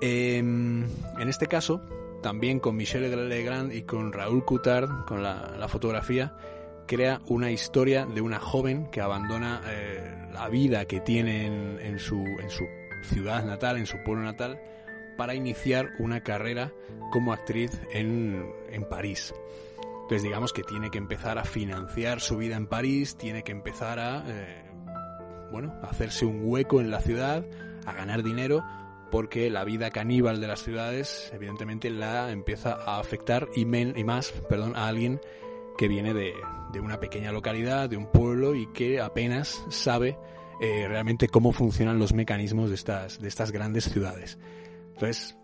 [0.00, 0.84] Em,
[1.18, 1.80] en este caso
[2.22, 6.34] también con Michel Legrand y con Raúl Coutard con la, fotografía
[6.86, 12.16] crea una historia de una joven que abandona eh, la vida que tiene en, su,
[12.16, 12.64] en su
[13.02, 14.60] ciudad natal, en su pueblo natal,
[15.16, 16.72] para iniciar una carrera
[17.10, 19.34] como actriz en, en París.
[20.02, 23.98] Entonces digamos que tiene que empezar a financiar su vida en París, tiene que empezar
[23.98, 24.64] a, eh,
[25.50, 27.44] bueno, hacerse un hueco en la ciudad,
[27.86, 28.64] a ganar dinero,
[29.12, 34.04] porque la vida caníbal de las ciudades evidentemente la empieza a afectar y, men, y
[34.04, 35.20] más, perdón, a alguien
[35.76, 36.32] que viene de,
[36.80, 40.16] una pequeña localidad, de un pueblo y que apenas sabe
[40.62, 44.38] eh, realmente cómo funcionan los mecanismos de estas, de estas grandes ciudades.
[44.94, 45.36] Entonces,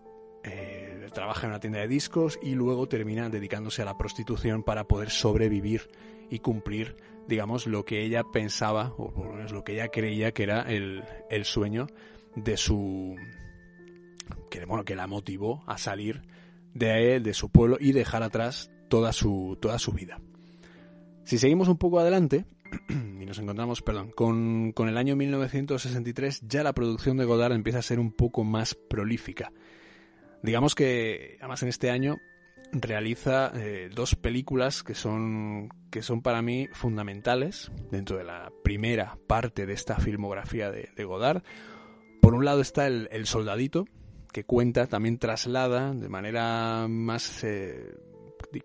[0.44, 4.88] eh, trabaja en una tienda de discos y luego termina dedicándose a la prostitución para
[4.88, 5.90] poder sobrevivir
[6.30, 10.32] y cumplir, digamos, lo que ella pensaba, o por lo menos lo que ella creía
[10.32, 11.86] que era el, el sueño
[12.34, 13.14] de su...
[14.50, 16.22] Que, bueno, que la motivó a salir
[16.74, 20.20] de, de su pueblo y dejar atrás toda su, toda su vida.
[21.24, 22.46] Si seguimos un poco adelante,
[22.88, 27.80] y nos encontramos, perdón, con, con, el año 1963, ya la producción de Godard empieza
[27.80, 29.52] a ser un poco más prolífica.
[30.42, 32.18] Digamos que, además en este año,
[32.72, 39.18] realiza eh, dos películas que son, que son para mí fundamentales dentro de la primera
[39.26, 41.42] parte de esta filmografía de, Godard.
[42.20, 43.86] Por un lado está el, Soldadito,
[44.44, 47.94] cuenta, también traslada de manera más eh,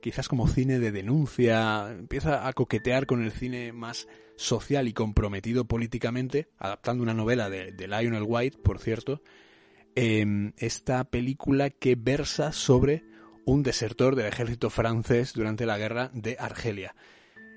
[0.01, 5.65] quizás como cine de denuncia, empieza a coquetear con el cine más social y comprometido
[5.65, 9.21] políticamente, adaptando una novela de, Lionel White, por cierto,
[9.95, 13.03] em, esta película que versa sobre
[13.45, 16.95] un desertor del ejército francés durante la guerra de Argelia.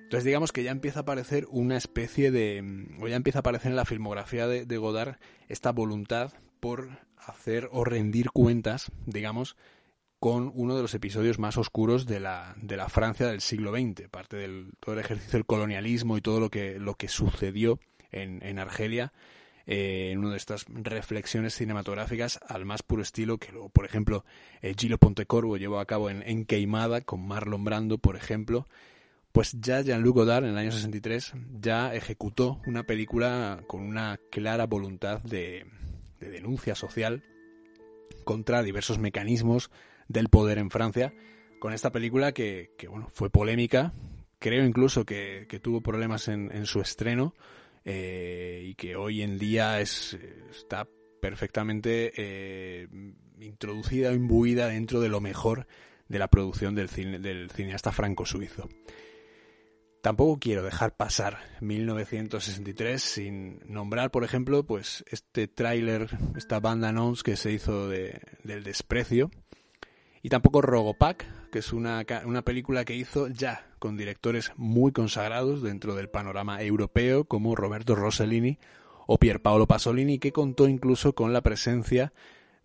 [0.03, 2.87] Entonces digamos que ya empieza a aparecer una especie de...
[3.01, 5.17] o ya empieza a aparecer en la filmografía de, de Godard
[5.49, 9.57] esta voluntad por hacer o rendir cuentas, digamos,
[10.19, 14.09] con uno de los episodios más oscuros de la, de la Francia del siglo XX,
[14.09, 17.79] parte del todo el ejercicio del colonialismo y todo lo que, lo que sucedió
[18.11, 19.13] en, en Argelia,
[19.67, 24.25] eh, en una de estas reflexiones cinematográficas al más puro estilo que por ejemplo,
[24.63, 28.67] eh, Pontecorvo llevó a cabo en, en Queimada con Marlon Brando, por ejemplo,
[29.33, 34.67] pues ya Jean-Luc Godard en el año 63 ya ejecutó una película con una clara
[34.67, 35.67] voluntad de,
[36.21, 37.23] de denuncia social
[38.25, 39.71] contra diversos mecanismos
[40.09, 41.13] del poder en Francia,
[41.59, 43.93] con esta película que, bueno, fue polémica,
[44.39, 47.35] creo incluso que, tuvo problemas en, su estreno
[47.85, 50.19] eh, y que hoy en día es,
[50.51, 50.89] está
[51.21, 52.89] perfectamente eh,
[53.41, 55.67] introducida o imbuida dentro de lo mejor
[56.09, 58.69] de la producción del, cine, del cineasta franco-suizo.
[60.07, 67.25] Tampoco quiero dejar pasar 1963 sin nombrar, por ejemplo, pues este tráiler, esta banda annonce
[67.25, 69.33] que se hizo de, del desprecio,
[70.23, 75.61] y tampoco Rogopac, que es una, una película que hizo ya con directores muy consagrados
[75.61, 78.61] dentro del panorama europeo, como Roberto Rossellini
[79.09, 82.13] o Pierpaolo Pasolini, que contó incluso con la presencia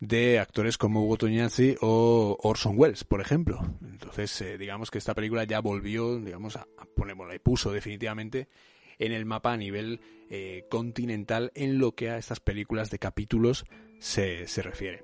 [0.02, 3.62] de actores como Hugo Tognazzi o Orson Welles, por ejemplo.
[3.82, 8.50] Entonces, eh, digamos que esta película ya volvió, digamos, a, ponerla y puso definitivamente
[8.98, 13.64] en el mapa a nivel eh, continental en lo que a estas películas de capítulos
[14.00, 15.04] se, se refiere.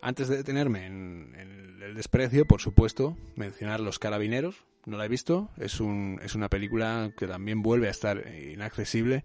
[0.00, 4.64] Antes de detenerme en, el desprecio, por supuesto, mencionar Los Carabineros.
[4.86, 5.50] No la he visto.
[5.56, 9.24] Es, un, es una película que también vuelve a estar inaccesible.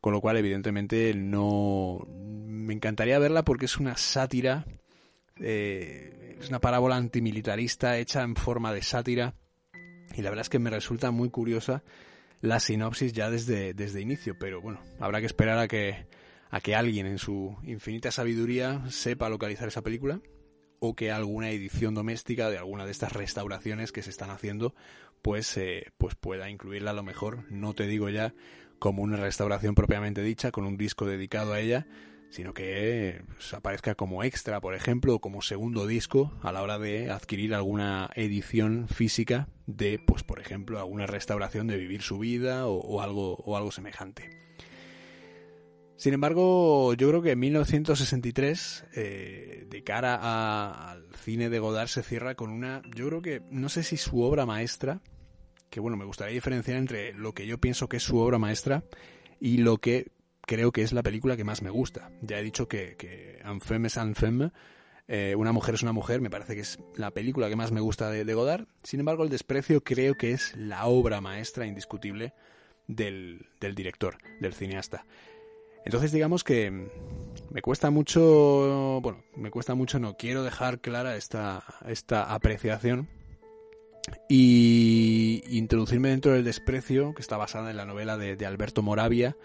[0.00, 2.06] Con lo cual, evidentemente, no.
[2.08, 4.64] Me encantaría verla porque es una sátira.
[5.36, 9.34] Eh, es una parábola antimilitarista hecha en forma de sátira.
[10.14, 11.82] Y la verdad es que me resulta muy curiosa
[12.40, 14.38] la sinopsis ya desde, desde inicio.
[14.38, 16.06] Pero bueno, habrá que esperar a que
[16.50, 20.20] a que alguien en su infinita sabiduría sepa localizar esa película
[20.80, 24.74] o que alguna edición doméstica de alguna de estas restauraciones que se están haciendo
[25.22, 28.34] pues, eh, pues pueda incluirla a lo mejor, no te digo ya
[28.80, 31.86] como una restauración propiamente dicha, con un disco dedicado a ella,
[32.30, 36.78] sino que pues, aparezca como extra, por ejemplo, o como segundo disco a la hora
[36.78, 42.66] de adquirir alguna edición física de, pues por ejemplo, alguna restauración de Vivir su vida
[42.66, 44.30] o, algo, o algo semejante.
[45.96, 52.02] Sin embargo, yo creo que en 1963, eh, de cara al cine de Godard, se
[52.02, 55.02] cierra con una, yo creo que, no sé si su obra maestra,
[55.70, 58.84] que bueno, me gustaría diferenciar entre lo que yo pienso que es su obra maestra
[59.40, 60.10] y lo que
[60.42, 62.10] creo que es la película que más me gusta.
[62.22, 64.50] Ya he dicho que, que Anfemme es Anfemme,
[65.12, 67.80] eh, Una mujer es una mujer, me parece que es la película que más me
[67.80, 68.66] gusta de, Godard.
[68.84, 72.32] Sin embargo, El desprecio creo que es la obra maestra indiscutible
[72.86, 75.04] del, director, del cineasta.
[75.84, 76.70] Entonces digamos que
[77.50, 83.08] me cuesta mucho, bueno, me cuesta mucho, no quiero dejar clara esta, esta apreciación
[84.28, 89.36] y introducirme dentro del desprecio, que está basada en la novela de, Alberto Moravia,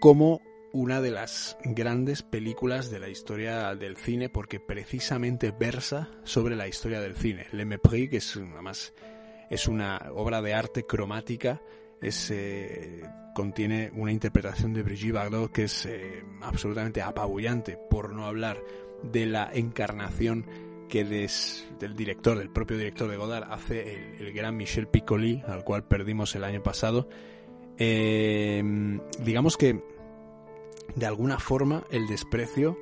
[0.00, 0.40] como
[0.72, 6.66] una de las grandes películas de la historia del cine porque precisamente versa sobre la
[6.66, 7.46] historia del cine.
[7.52, 8.94] Le Mépris, que es más
[9.50, 11.60] es una obra de arte cromática,
[12.00, 13.02] es, eh,
[13.34, 18.58] contiene una interpretación de Brigitte Bardot que es eh, absolutamente apabullante, por no hablar
[19.02, 20.46] de la encarnación
[20.92, 25.84] que del director, del propio director de Godard, hace el, gran Michel Piccoli, al cual
[25.84, 27.08] perdimos el año pasado.
[27.78, 28.62] Eh,
[29.24, 29.82] digamos que
[30.94, 32.76] de alguna forma el desprecio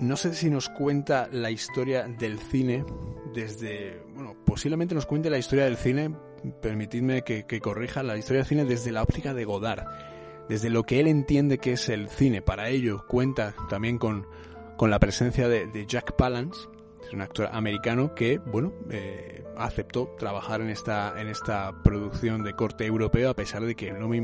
[0.00, 2.82] no sé si nos cuenta la historia del cine
[3.34, 6.14] desde, bueno, posiblemente nos cuente la historia del cine,
[6.62, 9.84] permitidme que, corrija, la historia del cine desde la óptica de Godard,
[10.48, 12.40] desde lo que él entiende que es el cine.
[12.40, 14.26] Para ello cuenta también con,
[14.76, 16.68] con la presencia de, Jack Palance,
[17.06, 22.54] es un actor americano que, bueno, eh, aceptó trabajar en esta, en esta producción de
[22.54, 24.18] corte europeo a pesar de que no me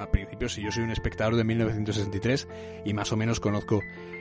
[0.00, 2.48] a principio, si yo soy un espectador de 1963
[2.84, 3.80] y más o menos conozco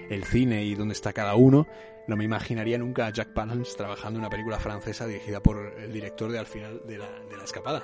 [0.10, 1.68] el cine y dónde está cada uno,
[2.08, 5.92] no me imaginaría nunca a Jack Palance trabajando en una película francesa dirigida por el
[5.92, 7.84] director de Al final de la, de la escapada.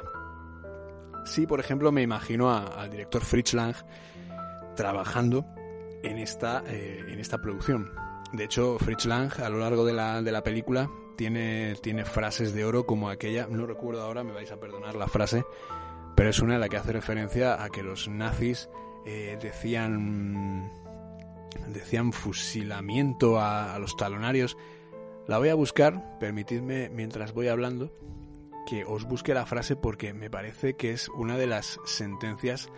[1.25, 3.75] Sí, por ejemplo, me imagino al director Fritz Lang
[4.75, 5.45] trabajando
[6.03, 7.91] en esta, eh, en esta producción.
[8.33, 12.53] De hecho, Fritz Lang, a lo largo de la, de la película, tiene, tiene frases
[12.53, 15.43] de oro como aquella, no recuerdo ahora, me vais a perdonar la frase,
[16.15, 18.69] pero es una en la que hace referencia a que los nazis
[19.05, 20.71] eh, decían
[21.67, 24.57] decían fusilamiento a, los talonarios.
[25.27, 27.91] La voy a buscar, permitidme mientras voy hablando
[28.67, 32.69] que os busque la frase porque me parece que es una de las sentencias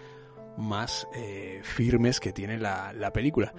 [0.57, 3.53] más eh, firmes que tiene la, película.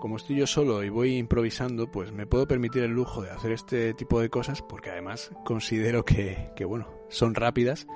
[0.00, 3.52] Como estoy yo solo y voy improvisando, pues me puedo permitir el lujo de hacer
[3.52, 7.86] este tipo de cosas porque además considero que, que bueno, son rápidas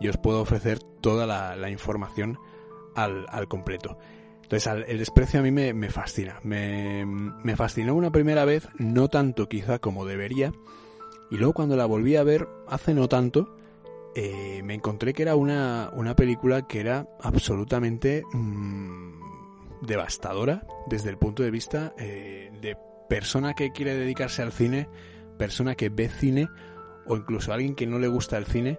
[0.00, 2.38] y os puedo ofrecer toda la, información
[2.94, 3.98] al, completo.
[4.42, 6.40] Entonces, el desprecio a mí me, fascina.
[6.42, 10.52] Me, fascinó una primera vez, no tanto quizá como debería,
[11.30, 13.56] y luego cuando la volví a ver hace no tanto,
[14.14, 21.42] eh, me encontré que era una, película que era absolutamente mm, devastadora desde el punto
[21.42, 22.76] de vista eh, de
[23.08, 24.88] persona que quiere dedicarse al cine,
[25.38, 26.48] persona que ve cine
[27.06, 28.78] o incluso alguien que no le gusta el cine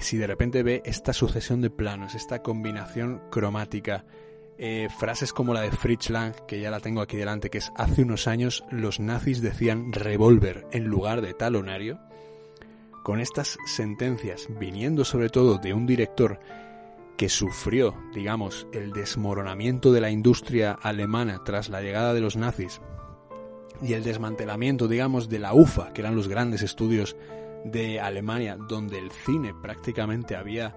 [0.00, 4.04] si de repente ve esta sucesión de planos, esta combinación cromática,
[4.56, 7.72] eh, frases como la de Fritz Lang, que ya la tengo aquí delante, que es
[7.76, 12.00] hace unos años los nazis decían revólver en lugar de talonario,
[13.08, 16.40] con estas sentencias viniendo sobre todo de un director
[17.16, 22.82] que sufrió, digamos, el desmoronamiento de la industria alemana tras la llegada de los nazis
[23.80, 27.16] y el desmantelamiento, digamos, de la UFA, que eran los grandes estudios
[27.64, 30.76] de Alemania, donde el cine prácticamente había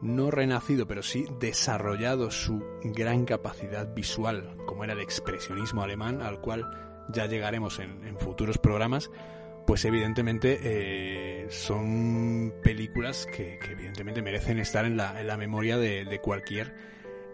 [0.00, 6.40] no renacido, pero sí desarrollado su gran capacidad visual, como era el expresionismo alemán, al
[6.40, 9.10] cual ya llegaremos en, futuros programas,
[9.66, 16.20] pues evidentemente eh, son películas que, evidentemente merecen estar en la, en la memoria de,
[16.22, 16.74] cualquier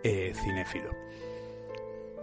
[0.03, 0.91] eh, cinéfilo.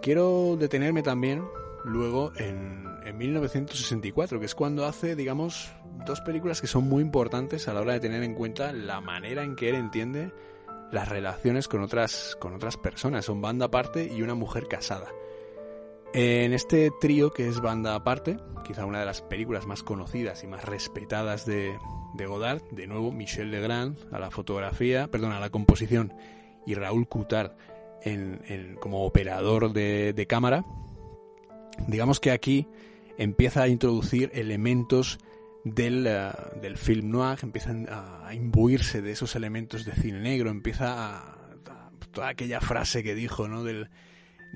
[0.01, 1.43] Quiero detenerme también
[1.83, 5.71] luego en, en 1964, que es cuando hace, digamos,
[6.05, 9.43] dos películas que son muy importantes a la hora de tener en cuenta la manera
[9.43, 10.31] en que él entiende
[10.91, 13.25] las relaciones con otras, con otras personas.
[13.25, 15.07] Son banda aparte y una mujer casada.
[16.13, 20.47] En este trío que es banda aparte, quizá una de las películas más conocidas y
[20.47, 21.77] más respetadas de,
[22.13, 26.13] de Godard, de nuevo Michel Legrand a la fotografía, perdón, a la composición
[26.65, 27.53] y Raúl Coutard
[28.03, 30.65] en, como operador de, cámara,
[31.87, 32.67] digamos que aquí
[33.17, 35.19] empieza a introducir elementos
[35.63, 36.31] del, eh,
[36.61, 41.37] del film noir, empiezan a imbuirse de esos elementos de cine negro, empieza a,
[42.11, 43.63] toda aquella frase que dijo, ¿no?
[43.63, 43.89] Del,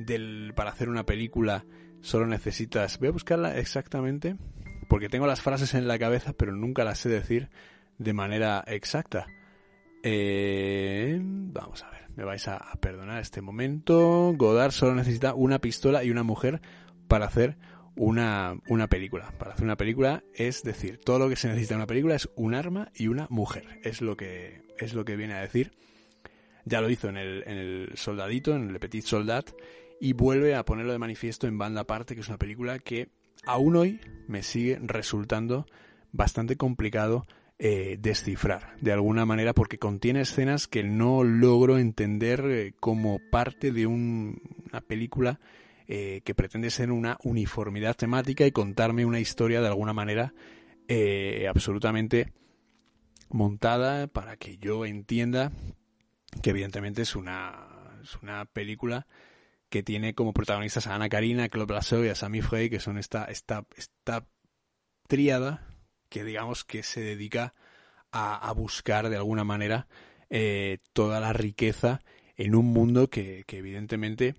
[0.05, 1.65] del para hacer una película
[2.01, 4.35] solo necesitas, voy a buscarla exactamente,
[4.87, 7.49] porque tengo las frases en la cabeza, pero nunca las sé decir
[7.97, 9.27] de manera exacta.
[10.03, 14.33] Eh, vamos a ver, me vais a perdonar este momento.
[14.35, 16.61] Godard solo necesita una pistola y una mujer
[17.07, 17.57] para hacer
[17.95, 19.31] una, una película.
[19.37, 22.29] Para hacer una película es decir, todo lo que se necesita en una película es
[22.35, 23.79] un arma y una mujer.
[23.83, 25.71] Es lo que, es lo que viene a decir.
[26.65, 29.49] Ya lo hizo en el, en el Soldadito, en el Petit Soldat,
[30.01, 33.09] y vuelve a ponerlo de manifiesto en Banda Aparte, que es una película que
[33.45, 35.67] aún hoy me sigue resultando
[36.11, 37.27] bastante complicado
[37.59, 43.71] eh, descifrar de alguna manera porque contiene escenas que no logro entender eh, como parte
[43.71, 45.39] de una película
[45.87, 50.33] eh, que pretende ser una uniformidad temática y contarme una historia de alguna manera
[51.47, 52.33] absolutamente
[53.29, 55.53] montada para que yo entienda
[56.41, 59.07] que evidentemente es una, es una película
[59.71, 62.97] que tiene como protagonistas a Ana Karina, a Claude y a Sami Frey, que son
[62.97, 64.27] esta, esta, esta
[65.07, 65.65] tríada
[66.09, 67.55] que digamos que se dedica
[68.11, 69.87] a, buscar de alguna manera
[70.29, 72.01] eh, toda la riqueza
[72.35, 74.35] en un mundo que, evidentemente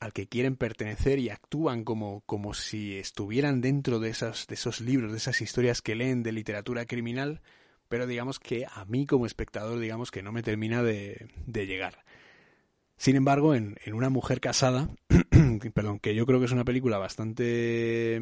[0.00, 4.80] al que quieren pertenecer y actúan como, como si estuvieran dentro de, esas, de esos
[4.80, 7.42] libros, de esas historias que leen de literatura criminal,
[7.90, 12.07] pero digamos que a mí como espectador digamos que no me termina de llegar.
[12.98, 14.90] Sin embargo, en, Una mujer casada,
[15.74, 18.20] perdón, que yo creo que es una película bastante,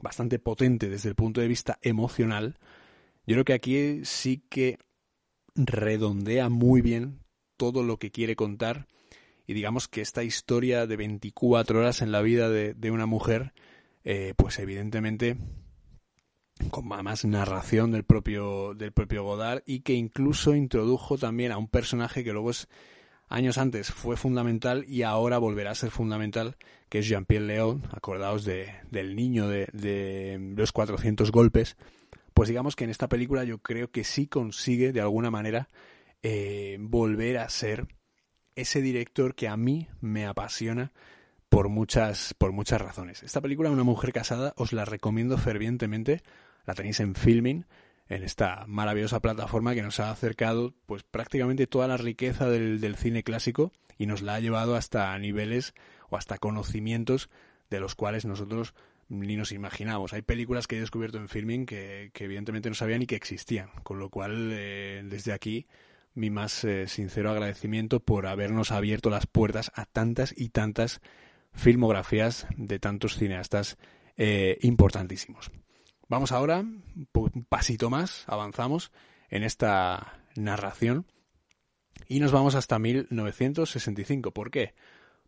[0.00, 2.56] bastante potente desde el punto de vista emocional,
[3.26, 4.78] yo creo que aquí sí que
[5.56, 7.20] redondea muy bien
[7.56, 8.86] todo lo que quiere contar.
[9.46, 13.52] Y digamos que esta historia de 24 horas en la vida de, una mujer,
[14.04, 15.36] eh, pues evidentemente
[16.70, 21.66] con más narración del propio, del propio Godard y que incluso introdujo también a un
[21.66, 22.68] personaje que luego es
[23.32, 26.56] años antes fue fundamental y ahora volverá a ser fundamental,
[26.88, 31.76] que es Jean-Pierre León, acordaos de, del niño de, los 400 golpes,
[32.34, 35.68] pues digamos que en esta película yo creo que sí consigue de alguna manera
[36.22, 37.86] eh, volver a ser
[38.54, 40.92] ese director que a mí me apasiona
[41.48, 43.22] por muchas, por muchas razones.
[43.22, 46.22] Esta película, Una mujer casada, os la recomiendo fervientemente,
[46.66, 47.66] la tenéis en filming,
[48.08, 53.22] en esta maravillosa plataforma que nos ha acercado pues prácticamente toda la riqueza del, cine
[53.22, 55.74] clásico y nos la ha llevado hasta niveles
[56.10, 57.30] o hasta conocimientos
[57.70, 58.74] de los cuales nosotros
[59.08, 60.12] ni nos imaginamos.
[60.12, 63.98] Hay películas que he descubierto en filming que, evidentemente no sabía ni que existían, con
[63.98, 65.66] lo cual eh, desde aquí
[66.14, 71.00] mi más eh, sincero agradecimiento por habernos abierto las puertas a tantas y tantas
[71.54, 73.78] filmografías de tantos cineastas
[74.16, 75.50] eh, importantísimos.
[76.08, 78.92] Vamos ahora, un pasito más, avanzamos
[79.30, 81.06] en esta narración
[82.08, 84.32] y nos vamos hasta 1965.
[84.32, 84.74] ¿Por qué?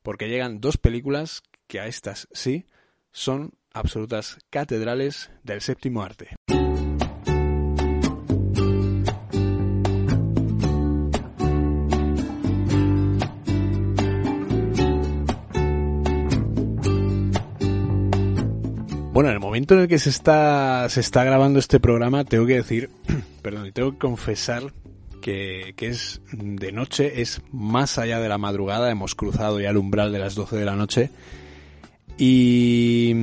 [0.02, 2.66] Porque llegan dos películas que a estas sí
[3.12, 6.36] son absolutas catedrales del séptimo arte.
[19.14, 22.46] Bueno, en el momento en el que se está, se está grabando este programa, tengo
[22.46, 22.90] que decir,
[23.42, 24.72] perdón, tengo que confesar
[25.22, 29.76] que, que, es de noche, es más allá de la madrugada, hemos cruzado ya el
[29.76, 31.10] umbral de las 12 de la noche
[32.18, 33.14] y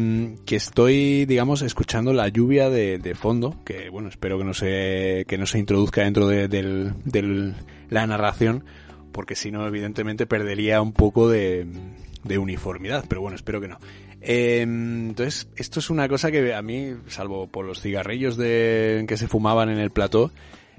[0.46, 5.26] que estoy, digamos, escuchando la lluvia de, de fondo, que bueno, espero que no se,
[5.28, 7.54] que no se introduzca dentro de
[7.89, 8.64] la narración,
[9.12, 11.68] porque si no, evidentemente perdería un poco de,
[12.24, 13.78] de uniformidad, pero bueno, espero que no.
[14.22, 19.17] Em, entonces, esto es una cosa que a mí, salvo por los cigarrillos de, que
[19.17, 20.32] se fumaban en el plató,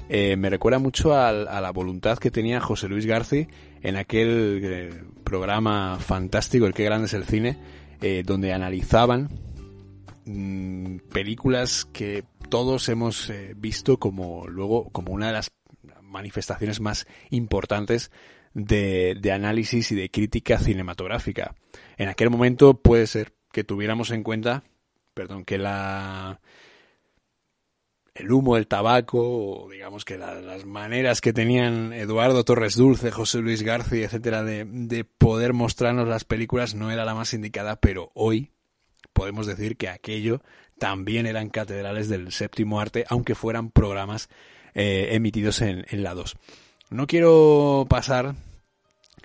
[0.09, 3.49] eh, me recuerda mucho a, la voluntad que tenía José Luis Garci
[3.82, 7.59] en aquel eh, programa fantástico, El que grande es el cine,
[8.01, 9.28] eh, donde analizaban
[10.24, 15.53] mm, películas que todos hemos visto como luego como una de las
[16.03, 18.11] manifestaciones más importantes
[18.55, 21.55] de, de análisis y de crítica cinematográfica.
[21.96, 24.62] En aquel momento puede ser que tuviéramos en cuenta,
[25.14, 26.40] perdón, que la
[28.14, 33.38] el humo del tabaco, o digamos que las maneras que tenían Eduardo Torres Dulce, José
[33.38, 38.11] Luis García, etcétera, de, de poder mostrarnos las películas no era la más indicada, pero
[38.14, 38.50] hoy
[39.12, 40.42] podemos decir que aquello
[40.78, 44.28] también eran catedrales del séptimo arte, aunque fueran programas
[44.74, 46.36] eh, emitidos en, en la 2.
[46.93, 48.34] No quiero pasar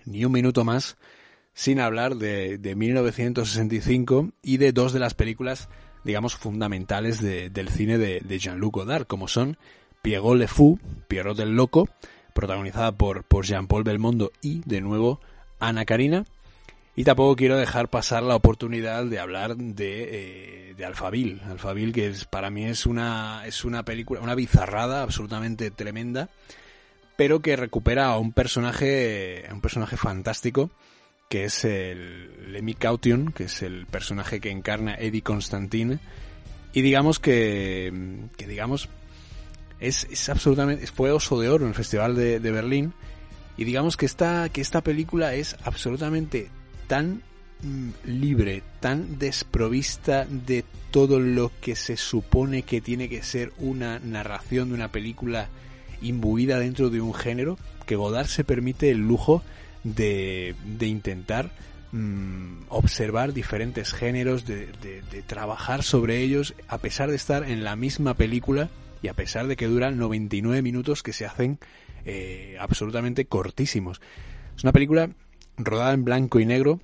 [0.06, 0.96] ni un minuto más
[1.54, 5.68] sin hablar de, de 1965 y de dos de las películas,
[6.06, 9.58] digamos, fundamentales del cine de, Jean-Luc Godard, como son
[10.02, 11.90] Pierrot Le Fou, Pierrot del Loco,
[12.34, 15.20] protagonizada por, por Jean-Paul Belmondo y, de nuevo,
[15.60, 16.26] Ana Karina.
[16.96, 22.50] Y tampoco quiero dejar pasar la oportunidad de hablar de, eh, de que es, para
[22.50, 26.30] mí es una, es una película, una bizarrada absolutamente tremenda
[27.18, 30.70] pero que recupera a un personaje, a un personaje fantástico,
[31.28, 36.00] que es el Lemmy Caution, que es el personaje que encarna Eddie Constantine,
[36.74, 37.92] y digamos que,
[38.38, 38.88] que digamos,
[39.80, 42.94] es, es absolutamente, fue oso de oro en el Festival de, de Berlín,
[43.58, 46.52] y digamos que esta, que esta película es absolutamente
[46.86, 47.24] tan
[47.64, 53.98] mm, libre, tan desprovista de todo lo que se supone que tiene que ser una
[53.98, 55.50] narración de una película
[56.02, 59.44] imbuida dentro de un género, que Godard se permite el lujo
[59.84, 61.52] de, de intentar
[61.92, 67.76] mm, observar diferentes géneros, de, de, trabajar sobre ellos, a pesar de estar en la
[67.76, 68.70] misma película
[69.02, 71.60] y a pesar de que duran 99 minutos que se hacen
[72.06, 74.02] eh, absolutamente cortísimos.
[74.56, 75.10] Es una película
[75.58, 76.80] rodada en blanco y negro,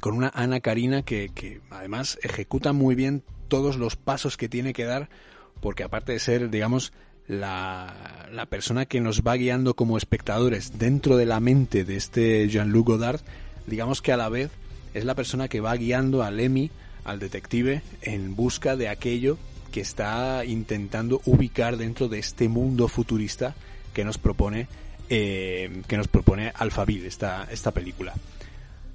[0.00, 4.72] con una Ana Karina que, que además ejecuta muy bien todos los pasos que tiene
[4.72, 5.10] que dar,
[5.60, 6.92] porque aparte de ser, digamos,
[7.32, 12.86] la, persona que nos va guiando como espectadores dentro de la mente de este Jean-Luc
[12.86, 13.20] Godard,
[13.66, 14.50] digamos que a la vez
[14.94, 16.70] es la persona que va guiando a Lemmy,
[17.04, 19.38] al detective, en busca de aquello
[19.72, 23.54] que está intentando ubicar dentro de este mundo futurista
[23.94, 24.68] que nos propone
[25.08, 28.14] eh, que nos propone Alphaville, esta, esta película.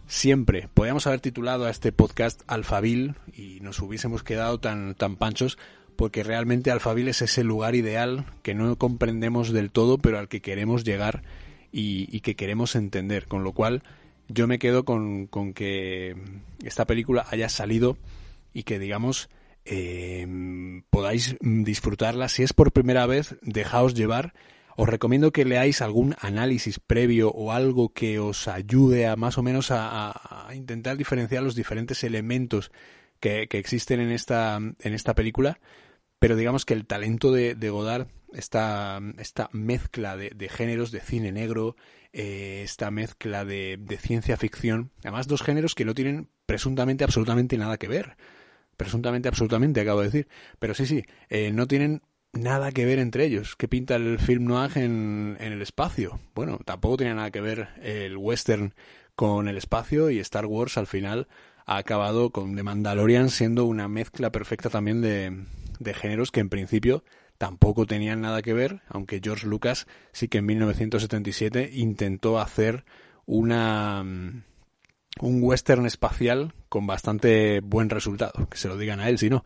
[0.08, 5.58] Siempre podríamos haber titulado a este podcast Alphaville y nos hubiésemos quedado tan, tan panchos
[5.98, 10.42] porque realmente Alphaville es ese lugar ideal que no comprendemos del todo, pero al que
[10.42, 11.24] queremos llegar
[11.72, 13.28] y, y que queremos entender.
[13.28, 13.84] Con lo cual,
[14.30, 16.16] yo me quedo con, con que
[16.64, 17.98] esta película haya salido
[18.54, 19.30] y que, digamos,
[19.66, 20.26] eh,
[20.90, 22.30] podáis disfrutarla.
[22.30, 24.34] Si es por primera vez, dejaos llevar.
[24.76, 29.44] Os recomiendo que leáis algún análisis previo o algo que os ayude a más o
[29.44, 32.72] menos a, a intentar diferenciar los diferentes elementos
[33.20, 35.60] que, que existen en esta, en esta película
[36.20, 41.32] pero digamos que el talento de, Godard, esta, esta mezcla de, de, géneros de cine
[41.32, 41.76] negro,
[42.14, 47.58] eh, esta mezcla de, de, ciencia ficción, además dos géneros que no tienen presuntamente absolutamente
[47.58, 48.18] nada que ver.
[48.78, 50.28] Presuntamente, absolutamente, acabo de decir.
[50.60, 52.04] Pero sí, sí, eh, no tienen
[52.34, 53.56] nada que ver entre ellos.
[53.56, 56.20] ¿Qué pinta el film noir en, en el espacio?
[56.36, 58.76] Bueno, tampoco tiene nada que ver el western
[59.16, 61.28] con el espacio y Star Wars al final
[61.66, 65.44] ha acabado con The Mandalorian siendo una mezcla perfecta también de,
[65.80, 67.04] de géneros que en principio
[67.38, 72.84] tampoco tenían nada que ver, aunque George Lucas sí que en 1977 intentó hacer
[73.26, 74.44] una mm,
[75.22, 79.44] un western espacial con bastante buen resultado, que se lo digan a él si no.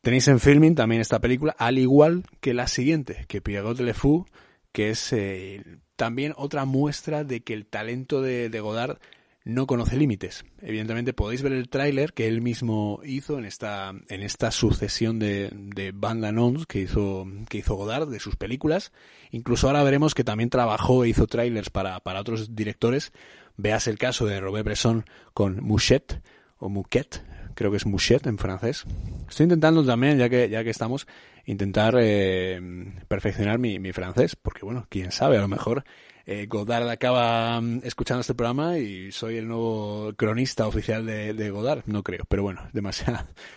[0.00, 4.26] Tenéis en filming también esta película, al igual que la siguiente, que Pierrot Le Fou,
[4.70, 5.62] que es eh,
[5.96, 8.98] también otra muestra de que el talento de, de Godard
[9.46, 10.44] no conoce límites.
[10.60, 15.50] Evidentemente podéis ver el tráiler que él mismo hizo en esta, en esta sucesión de,
[15.52, 18.92] de banda annons que hizo, que hizo Godard de sus películas.
[19.30, 23.12] Incluso ahora veremos que también trabajó e hizo trailers para, para otros directores.
[23.56, 26.20] Veas el caso de Robert Bresson con Mouchet,
[26.58, 27.22] o Mouquet,
[27.54, 28.84] creo que es Mouchet en francés.
[29.28, 31.06] Estoy intentando también, ya que, ya que estamos,
[31.44, 32.60] intentar eh,
[33.06, 35.84] perfeccionar mi, mi francés, porque bueno, quién sabe, a lo mejor
[36.28, 41.84] eh, Godard acaba mm, escuchando este programa y soy el nuevo cronista oficial de, Godard.
[41.86, 42.68] No creo, pero bueno,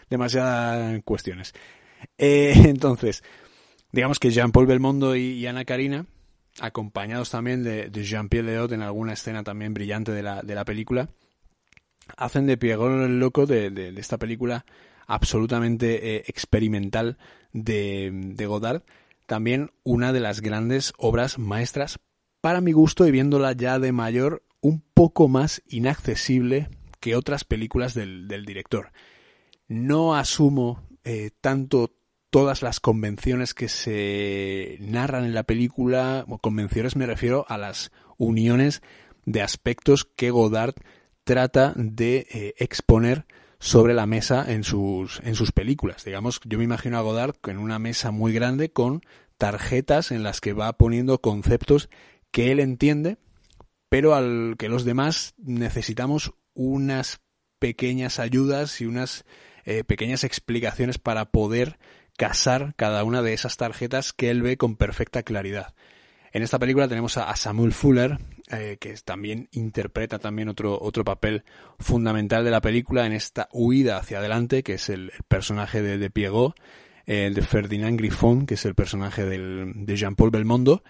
[0.09, 1.53] demasiadas cuestiones.
[2.17, 3.23] Eh, entonces,
[3.91, 6.05] digamos que Jean-Paul Belmondo y, Ana Karina,
[6.61, 11.09] acompañados también de, Jean-Pierre Leot en alguna escena también brillante de la, película,
[12.17, 14.63] hacen de Pierrot el loco de esta película
[15.07, 17.17] absolutamente eh, experimental
[17.51, 18.83] de, de Godard,
[19.25, 21.99] también una de las grandes obras maestras
[22.41, 26.69] para mi gusto y viéndola ya de mayor, un poco más inaccesible
[26.99, 28.91] que otras películas del, director.
[29.67, 31.95] No asumo eh, tanto
[32.29, 37.91] todas las convenciones que se narran en la película, o convenciones me refiero a las
[38.17, 38.81] uniones
[39.25, 40.75] de aspectos que Godard
[41.23, 43.25] trata de eh, exponer
[43.59, 46.05] sobre la mesa en sus, en sus películas.
[46.05, 49.01] Digamos, yo me imagino a Godard en una mesa muy grande con
[49.37, 51.89] tarjetas en las que va poniendo conceptos
[52.31, 53.17] que él entiende,
[53.89, 57.21] pero al que los demás necesitamos unas
[57.59, 59.25] pequeñas ayudas y unas
[59.65, 61.77] eh, pequeñas explicaciones para poder
[62.17, 65.73] casar cada una de esas tarjetas que él ve con perfecta claridad.
[66.31, 68.19] En esta película tenemos a, Samuel Fuller,
[68.51, 71.43] eh, que también interpreta también otro, otro papel
[71.79, 75.97] fundamental de la película en esta huida hacia adelante, que es el, el personaje de,
[75.97, 76.53] de Piego,
[77.11, 80.83] eh, de Ferdinand Griffon, que es el personaje de Jean-Paul Belmondo,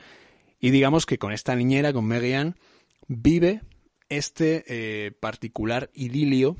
[0.60, 2.56] y digamos que con esta niñera, con Megan,
[3.08, 3.62] vive
[4.10, 6.58] este eh, particular idilio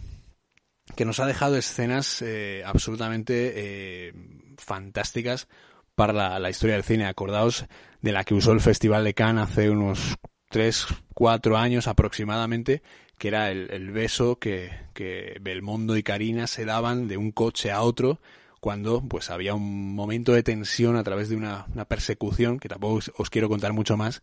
[0.96, 4.14] que nos ha dejado escenas eh, absolutamente eh,
[4.58, 5.48] fantásticas
[5.96, 7.06] para la, historia del cine.
[7.06, 7.66] Acordaos
[8.02, 10.16] de la que usó el Festival de Cannes hace unos
[10.50, 12.82] 3, 4 años aproximadamente,
[13.18, 17.82] que era el, beso que, que Belmondo y Karina se daban de un coche a
[17.82, 18.20] otro
[18.60, 23.30] cuando pues había un momento de tensión a través de una, persecución, que tampoco os,
[23.30, 24.22] quiero contar mucho más,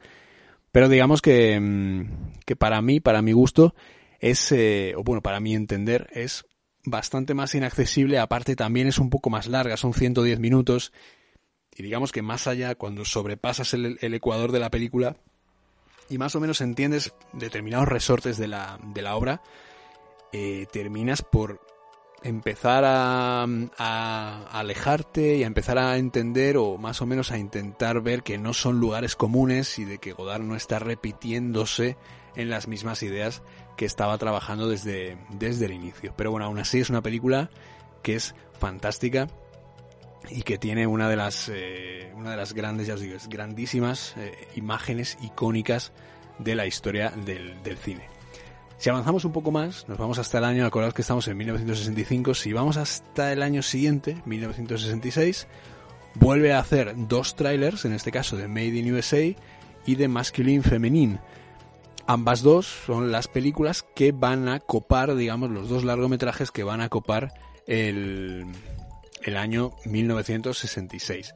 [0.72, 3.74] pero digamos que, mm, que para mí, para mi gusto,
[4.20, 6.46] es, eh, o bueno, para mi entender, es
[6.84, 10.92] bastante más inaccesible, aparte también es un poco más larga, son 110 minutos,
[11.74, 15.16] y digamos que más allá, cuando sobrepasas el, ecuador de la película,
[16.08, 19.42] y más o menos entiendes determinados resortes de la, de la obra,
[20.32, 21.60] eh, terminas por
[22.22, 23.46] empezar a,
[24.50, 28.52] alejarte y a empezar a entender o más o menos a intentar ver que no
[28.52, 31.96] son lugares comunes y de que Godard no está repitiéndose
[32.34, 33.42] en las mismas ideas
[33.76, 36.14] que estaba trabajando desde, desde el inicio.
[36.16, 37.50] Pero bueno, aún así es una película
[38.02, 39.28] que es fantástica
[40.30, 44.14] y que tiene una de las, eh, una de las grandes, ya os digo, grandísimas
[44.16, 45.92] eh, imágenes icónicas
[46.38, 48.15] de la historia del, del cine.
[48.78, 52.34] Si avanzamos un poco más, nos vamos hasta el año, acordaos que estamos en 1965,
[52.34, 55.46] si vamos hasta el año siguiente, 1966,
[56.14, 59.34] vuelve a hacer dos trailers, en este caso de Made in USA
[59.86, 61.20] y de Masculine Feminine.
[62.06, 66.80] Ambas dos son las películas que van a copar, digamos, los dos largometrajes que van
[66.80, 67.32] a copar
[67.66, 68.44] el,
[69.22, 71.34] el año 1966.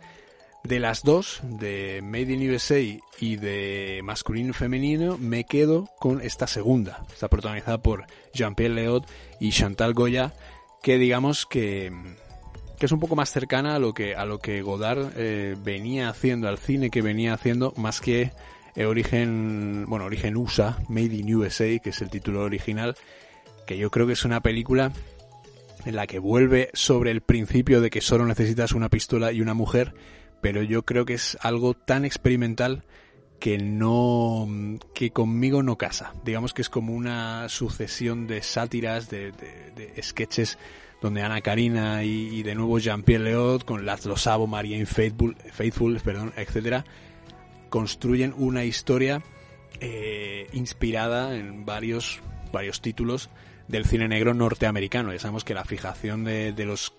[0.63, 2.81] De las dos, de Made in USA
[3.19, 7.05] y de Masculino Femenino, me quedo con esta segunda.
[7.11, 8.05] Está protagonizada por
[8.35, 9.07] Jean-Pierre Leot
[9.41, 10.35] y Chantal Goya,
[10.83, 11.91] que digamos que,
[12.79, 16.11] que es un poco más cercana a lo que, a lo que Godard eh, venía
[16.11, 18.31] haciendo, al cine que venía haciendo, más que
[18.77, 22.97] eh, origen, bueno, origen USA, Made in USA, que es el título original,
[23.67, 24.93] que yo creo que es una película
[25.87, 29.55] en la que vuelve sobre el principio de que solo necesitas una pistola y una
[29.55, 29.95] mujer
[30.41, 32.85] pero yo creo que es algo tan experimental
[33.39, 34.47] que no
[34.95, 36.13] que conmigo no casa.
[36.25, 39.33] Digamos que es como una sucesión de sátiras, de,
[40.03, 40.59] sketches
[41.01, 46.33] donde Ana Karina y, de nuevo Jean-Pierre Leot con Laszlo Sabo, Marianne Faithful, Faithful perdón,
[46.37, 46.85] etcétera,
[47.71, 49.23] construyen una historia
[49.81, 52.21] eh, inspirada en varios
[52.53, 53.31] varios títulos
[53.69, 55.13] del cine negro norteamericano.
[55.13, 56.93] Ya sabemos que la fijación de, de los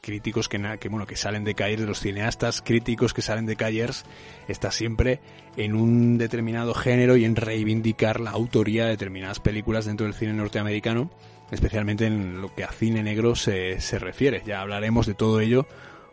[0.00, 3.56] críticos que, que, bueno, que salen de Cayers, de los cineastas críticos que salen de
[3.56, 4.04] Cayers,
[4.48, 5.20] está siempre
[5.56, 10.32] en un determinado género y en reivindicar la autoría de determinadas películas dentro del cine
[10.32, 11.10] norteamericano,
[11.50, 14.42] especialmente en lo que a cine negro se, se refiere.
[14.46, 15.66] Ya hablaremos de todo ello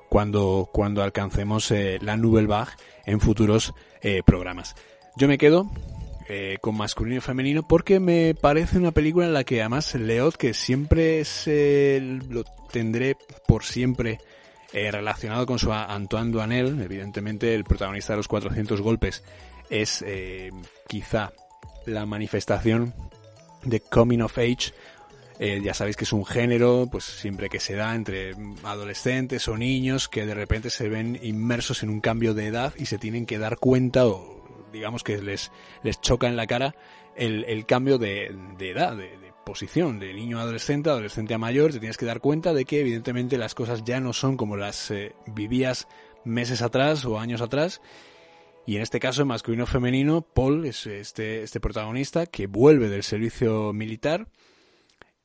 [0.09, 2.71] cuando, cuando alcancemos eh, la Nouvelle Vague
[3.05, 4.75] en futuros eh, programas.
[5.15, 5.69] Yo me quedo
[6.29, 10.35] eh, con masculino y femenino porque me parece una película en la que además Leot,
[10.35, 13.15] que siempre se lo tendré
[13.47, 14.19] por siempre
[14.73, 19.23] eh, relacionado con su Antoine Duanel, evidentemente el protagonista de los 400 golpes
[19.69, 20.51] es eh,
[20.89, 21.31] quizá
[21.85, 22.93] la manifestación
[23.63, 24.73] de Coming of Age.
[25.39, 30.09] ya sabéis que es un género, pues siempre que se da entre adolescentes o niños
[30.09, 33.37] que de repente se ven inmersos en un cambio de edad y se tienen que
[33.37, 34.36] dar cuenta o
[34.71, 35.51] digamos que les,
[35.83, 36.75] les choca en la cara
[37.15, 41.71] el, el cambio de, de edad, de, posición, de niño a adolescente, adolescente a mayor,
[41.71, 44.91] te tienes que dar cuenta de que evidentemente las cosas ya no son como las
[44.91, 45.87] eh, vivías
[46.25, 47.81] meses atrás o años atrás.
[48.65, 53.71] Y en este caso, masculino femenino, Paul es este, este protagonista que vuelve del servicio
[53.71, 54.27] militar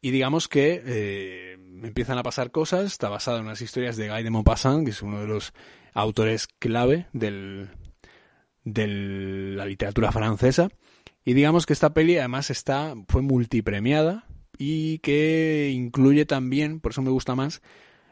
[0.00, 2.84] y digamos que eh, empiezan a pasar cosas.
[2.84, 5.52] Está basado en unas historias de Guy de Maupassant, que es uno de los
[5.94, 7.70] autores clave del,
[8.64, 8.86] de
[9.56, 10.68] la literatura francesa.
[11.24, 14.26] Y digamos que esta peli además está, fue multipremiada
[14.58, 17.62] y que incluye también, por eso me gusta más,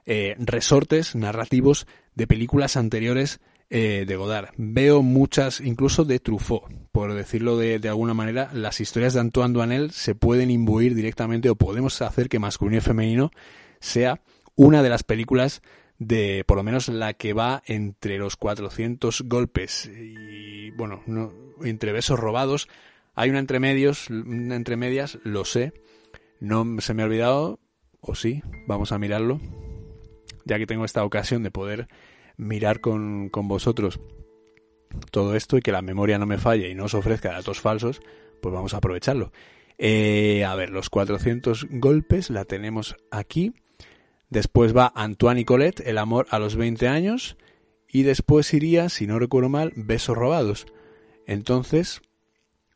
[0.06, 4.48] eh, resortes narrativos de películas anteriores eh, de Godard.
[4.56, 9.54] Veo muchas, incluso de Truffaut, por decirlo de, de, alguna manera, las historias de Antoine
[9.54, 13.30] Duanel se pueden imbuir directamente o podemos hacer que masculino y femenino
[13.78, 14.20] sea
[14.56, 15.62] una de las películas
[16.00, 21.32] de por lo menos la que va entre los 400 golpes y bueno, no,
[21.62, 22.68] entre besos robados.
[23.14, 25.74] Hay una entre medios, una entre medias, lo sé.
[26.40, 27.60] No se me ha olvidado,
[28.00, 29.40] o sí, vamos a mirarlo.
[30.46, 31.86] Ya que tengo esta ocasión de poder
[32.38, 34.00] mirar con, con vosotros
[35.10, 38.00] todo esto y que la memoria no me falle y no os ofrezca datos falsos,
[38.40, 39.32] pues vamos a aprovecharlo.
[39.76, 43.52] Eh, a ver, los 400 golpes la tenemos aquí.
[44.30, 47.36] Después va Antoine y Colette, El amor a los 20 años.
[47.88, 50.66] Y después iría, si no recuerdo mal, Besos robados.
[51.26, 52.00] Entonces,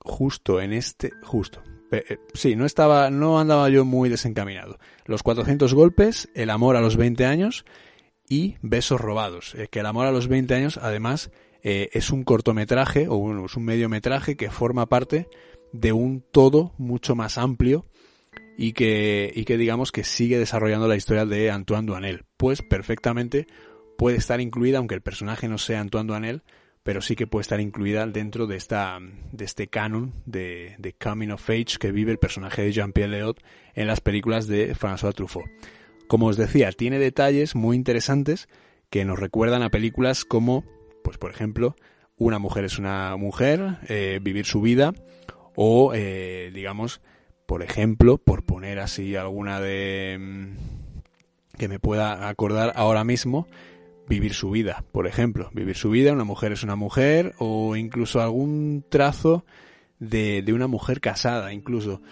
[0.00, 1.62] justo en este, justo.
[1.92, 4.78] Eh, sí, no estaba, no andaba yo muy desencaminado.
[5.06, 7.64] Los 400 golpes, El amor a los 20 años
[8.28, 11.30] y Besos robados, que el amor a los 20 años además
[11.62, 15.28] es un cortometraje o bueno, es un mediometraje que forma parte
[15.72, 17.86] de un todo mucho más amplio
[18.56, 22.24] y que, y que digamos que sigue desarrollando la historia de Antoine Duanel.
[22.36, 23.46] Pues perfectamente
[23.98, 26.42] puede estar incluida, aunque el personaje no sea Antoine Duanel,
[26.82, 28.98] pero sí que puede estar incluida dentro de esta
[29.32, 33.42] de este canon de, de coming of age que vive el personaje de Jean-Pierre Léot
[33.74, 35.48] en las películas de François Truffaut.
[36.06, 38.48] Como os decía, tiene detalles muy interesantes
[38.90, 40.64] que nos recuerdan a películas como,
[41.02, 41.74] pues por ejemplo,
[42.16, 44.92] Una mujer es una mujer, eh, Vivir su vida,
[45.56, 47.00] o eh, digamos,
[47.46, 53.46] por ejemplo, por poner así alguna de mm, que me pueda acordar ahora mismo,
[54.08, 58.20] vivir su vida, por ejemplo, vivir su vida, una mujer es una mujer, o incluso
[58.20, 59.44] algún trazo
[59.98, 62.02] de, de una mujer casada, incluso.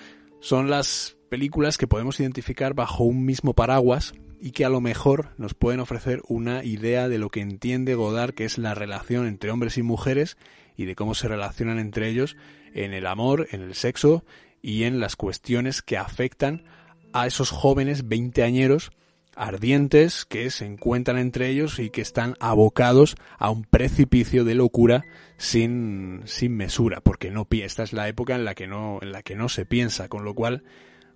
[0.40, 5.30] Son las películas que podemos identificar bajo un mismo paraguas y que a lo mejor
[5.38, 9.52] nos pueden ofrecer una idea de lo que entiende Godard que es la relación entre
[9.52, 10.36] hombres y mujeres
[10.76, 12.36] y de cómo se relacionan entre ellos
[12.74, 14.24] en el amor, en el sexo
[14.62, 16.64] y en las cuestiones que afectan
[17.12, 18.90] a esos jóvenes veinteañeros
[19.34, 25.04] ardientes que se encuentran entre ellos y que están abocados a un precipicio de locura
[25.36, 29.22] sin, sin mesura, porque no esta es la época en la que no, en la
[29.22, 30.64] que no se piensa, con lo cual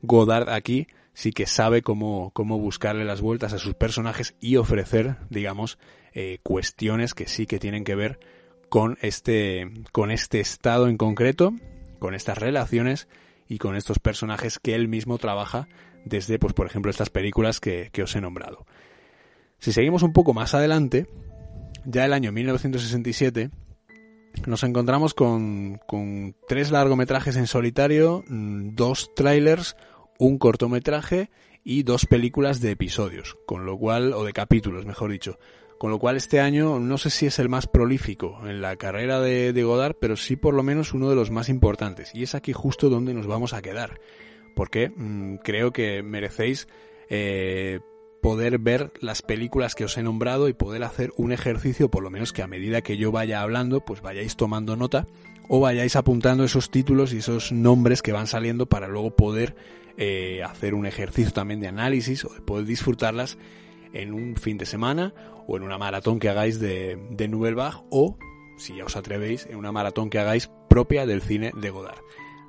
[0.02, 5.16] Godard aquí sí que sabe cómo, cómo buscarle las vueltas a sus personajes y ofrecer,
[5.30, 5.78] digamos,
[6.12, 8.18] eh, cuestiones que sí que tienen que ver
[8.68, 11.52] con este, con este estado en concreto,
[11.98, 13.08] con estas relaciones
[13.48, 15.68] y con estos personajes que él mismo trabaja
[16.04, 18.66] desde, pues, por ejemplo, estas películas que, que os he nombrado.
[19.58, 21.08] Si seguimos un poco más adelante,
[21.84, 23.50] ya el año 1967,
[24.46, 29.76] nos encontramos con, con, tres largometrajes en solitario, dos trailers,
[30.18, 31.30] un cortometraje
[31.64, 35.38] y dos películas de episodios, con lo cual, o de capítulos, mejor dicho,
[35.78, 39.20] con lo cual este año no sé si es el más prolífico en la carrera
[39.20, 42.10] de, Godard, pero sí por lo menos uno de los más importantes.
[42.14, 44.00] Y es aquí justo donde nos vamos a quedar.
[44.54, 46.66] Porque mm, creo que merecéis
[47.10, 47.80] eh,
[48.22, 52.10] poder ver las películas que os he nombrado y poder hacer un ejercicio, por lo
[52.10, 55.06] menos que a medida que yo vaya hablando, pues vayáis tomando nota
[55.48, 59.54] o vayáis apuntando esos títulos y esos nombres que van saliendo para luego poder
[59.96, 63.38] eh, hacer un ejercicio también de análisis o de poder disfrutarlas
[63.92, 65.14] en un fin de semana
[65.46, 67.56] o en una maratón que hagáis de, de Nouvelle
[67.90, 68.16] o,
[68.56, 72.00] si ya os atrevéis, en una maratón que hagáis propia del cine de Godard.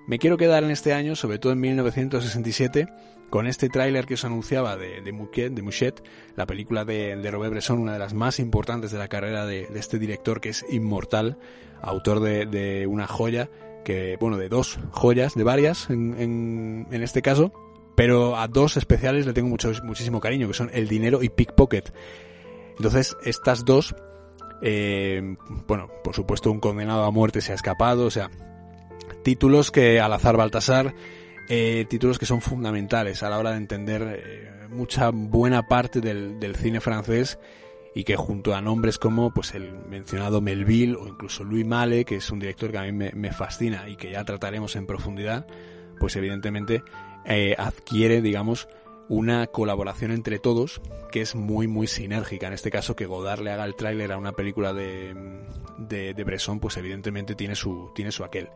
[0.07, 2.87] Me quiero quedar en este año, sobre todo en 1967,
[3.29, 6.01] con este tráiler que os anunciaba de, de, Mouquet, de Mouchet,
[6.35, 9.67] la película de, de, Robert Bresson, una de las más importantes de la carrera de,
[9.75, 11.37] este director que es inmortal,
[11.81, 13.49] autor de, una joya,
[13.83, 17.51] que, bueno, de dos joyas, de varias en, en, en este caso,
[17.95, 21.91] pero a dos especiales le tengo mucho, muchísimo cariño, que son El Dinero y Pickpocket.
[22.77, 23.95] Entonces, estas dos,
[24.61, 25.35] eh,
[25.67, 28.29] bueno, por supuesto un condenado a muerte se ha escapado, o sea,
[29.23, 30.93] títulos que al azar Baltasar,
[31.49, 36.39] eh, títulos que son fundamentales a la hora de entender eh, mucha buena parte del,
[36.39, 37.39] del, cine francés
[37.95, 42.17] y que junto a nombres como pues el mencionado Melville o incluso Louis Malle, que
[42.17, 45.47] es un director que a mí me, me fascina y que ya trataremos en profundidad,
[45.99, 46.83] pues evidentemente
[47.25, 48.67] eh, adquiere, digamos,
[49.09, 50.81] una colaboración entre todos
[51.11, 52.47] que es muy muy sinérgica.
[52.47, 55.15] En este caso que Godard le haga el tráiler a una película de,
[55.77, 58.49] de, de, Bresson, pues evidentemente tiene su, tiene su aquel.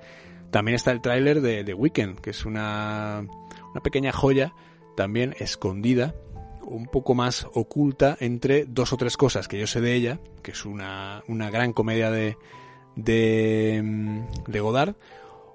[0.49, 3.25] También está el tráiler de The Weeknd, que es una,
[3.71, 4.53] una pequeña joya
[4.97, 6.13] también escondida,
[6.63, 10.51] un poco más oculta entre dos o tres cosas que yo sé de ella, que
[10.51, 12.37] es una, una gran comedia de,
[12.97, 14.95] de, de Godard,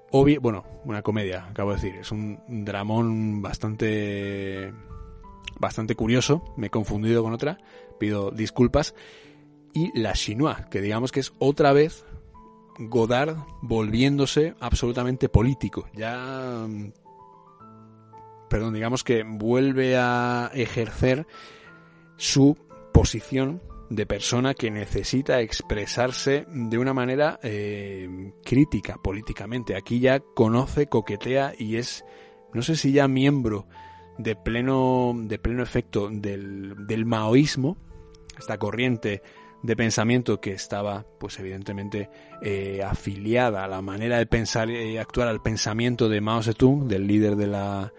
[0.09, 1.95] Obvio, bueno, una comedia, acabo de decir.
[1.95, 4.73] Es un dramón bastante.
[5.59, 6.43] Bastante curioso.
[6.57, 7.57] Me he confundido con otra.
[7.99, 8.95] Pido disculpas.
[9.73, 12.05] Y La Chinois, que digamos que es otra vez
[12.79, 15.87] Godard volviéndose absolutamente político.
[15.93, 16.67] Ya.
[18.49, 21.27] Perdón, digamos que vuelve a ejercer
[22.15, 22.57] su
[22.93, 29.75] posición de persona que necesita expresarse de una manera eh, crítica políticamente.
[29.75, 32.03] Aquí ya conoce, coquetea y es,
[32.53, 33.67] no sé si ya miembro
[34.17, 37.77] de pleno, de pleno efecto del, del maoísmo,
[38.37, 39.21] esta corriente
[39.63, 42.09] de pensamiento que estaba, pues evidentemente,
[42.41, 47.07] eh, afiliada a la manera de pensar y actuar al pensamiento de Mao Zedong, del
[47.07, 47.93] líder de la,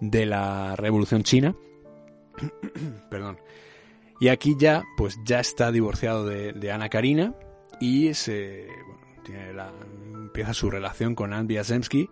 [0.00, 1.54] de la revolución china.
[3.10, 3.38] Perdón.
[4.20, 7.34] Y aquí ya, pues ya está divorciado de, Ana Karina
[7.80, 8.68] y se,
[9.24, 9.72] tiene la,
[10.14, 12.08] empieza su relación con Anne Biazemski,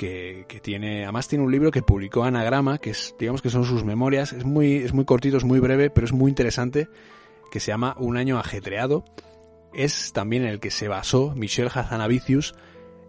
[0.00, 3.84] que, tiene, además tiene un libro que publicó Anagrama, que es, digamos que son sus
[3.84, 6.88] memorias, es muy, es muy cortito, es muy breve, pero es muy interesante,
[7.50, 9.04] que se llama Un año ajetreado.
[9.74, 12.54] Es también el que se basó Michel Hazanavicius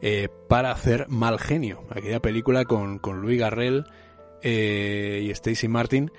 [0.01, 3.85] eh, para hacer Mal Genio, aquella película con, con Louis Garrel
[4.43, 6.11] eh, y Stacy Martin,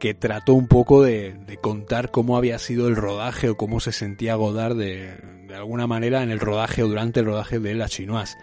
[0.00, 3.92] que trató un poco de, de, contar cómo había sido el rodaje o cómo se
[3.92, 7.88] sentía Godard de, de alguna manera en el rodaje o durante el rodaje de La
[7.88, 8.36] Chinoise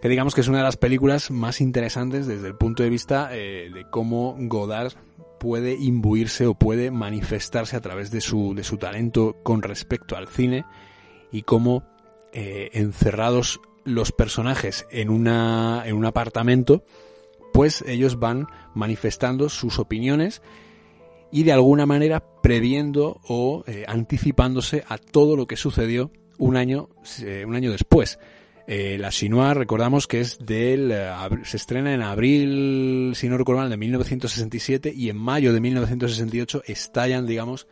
[0.00, 3.30] que digamos que es una de las películas más interesantes desde el punto de vista
[3.32, 4.92] eh, de cómo Godard
[5.38, 10.28] puede imbuirse o puede manifestarse a través de su, de su talento con respecto al
[10.28, 10.64] cine
[11.32, 11.84] y cómo
[12.32, 16.84] eh, encerrados los personajes en, una, en un apartamento,
[17.52, 20.42] pues ellos van manifestando sus opiniones
[21.30, 26.88] y de alguna manera previendo o eh, anticipándose a todo lo que sucedió un año,
[27.46, 28.18] un año después.
[28.68, 31.08] Eh, la Chinois, recordamos que es del, eh,
[31.44, 36.62] se estrena en abril, si no recuerdo mal, de 1967 y en mayo de 1968
[36.66, 37.68] estallan, digamos,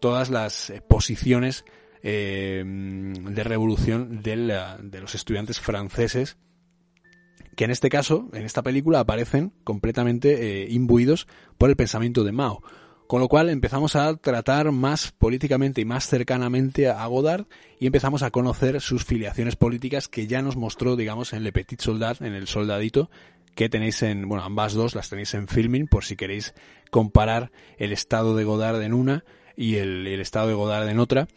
[0.00, 1.64] todas las posiciones
[2.02, 4.36] eh, de revolución de
[5.00, 6.36] los estudiantes franceses
[7.56, 12.62] que en este caso, en esta película, aparecen completamente imbuidos por el pensamiento de Mao.
[13.06, 17.44] Con lo cual empezamos a tratar más políticamente y más cercanamente a Godard
[17.78, 21.80] y empezamos a conocer sus filiaciones políticas que ya nos mostró, digamos, en Le Petit
[21.80, 23.10] Soldat, en El Soldadito,
[23.54, 26.54] que tenéis en, bueno, ambas dos las tenéis en filming por si queréis
[26.90, 29.24] comparar el estado de Godard en una
[29.54, 31.28] y el, estado de Godard en otra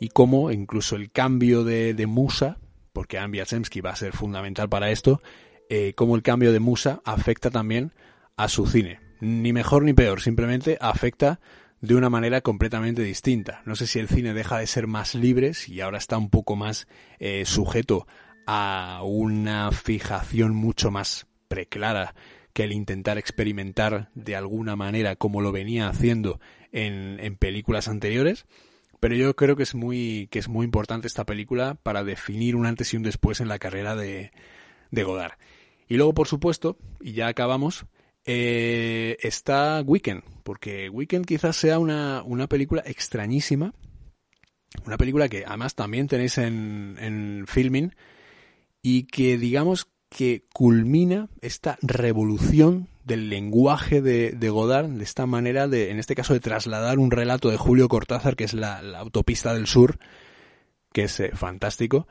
[0.00, 2.58] y cómo incluso el cambio de, de musa,
[2.94, 5.20] porque Anne Biaczemski va a ser fundamental para esto,
[5.68, 7.92] eh, cómo el cambio de musa afecta también
[8.36, 11.38] a su cine ni mejor ni peor, simplemente afecta
[11.80, 13.62] de una manera completamente distinta.
[13.64, 16.56] No sé si el cine deja de ser más libre, si ahora está un poco
[16.56, 16.88] más
[17.20, 18.08] eh, sujeto
[18.48, 22.16] a una fijación mucho más preclara
[22.52, 26.40] que el intentar experimentar de alguna manera como lo venía haciendo
[26.72, 28.44] en, en películas anteriores.
[28.98, 32.66] Pero yo creo que es muy, que es muy importante esta película para definir un
[32.66, 34.32] antes y un después en la carrera de,
[34.90, 35.34] de Godard.
[35.88, 37.86] Y luego, por supuesto, y ya acabamos,
[38.24, 43.74] eh, está Weekend, porque Weekend quizás sea una, una película extrañísima,
[44.86, 47.94] una película que además también tenéis en, en filming
[48.80, 55.68] y que digamos que culmina esta revolución del lenguaje de, de, Godard, de esta manera
[55.68, 59.54] de, en este caso, de trasladar un relato de Julio Cortázar, que es la, autopista
[59.54, 59.98] del sur,
[60.92, 62.06] que es eh, fantástico,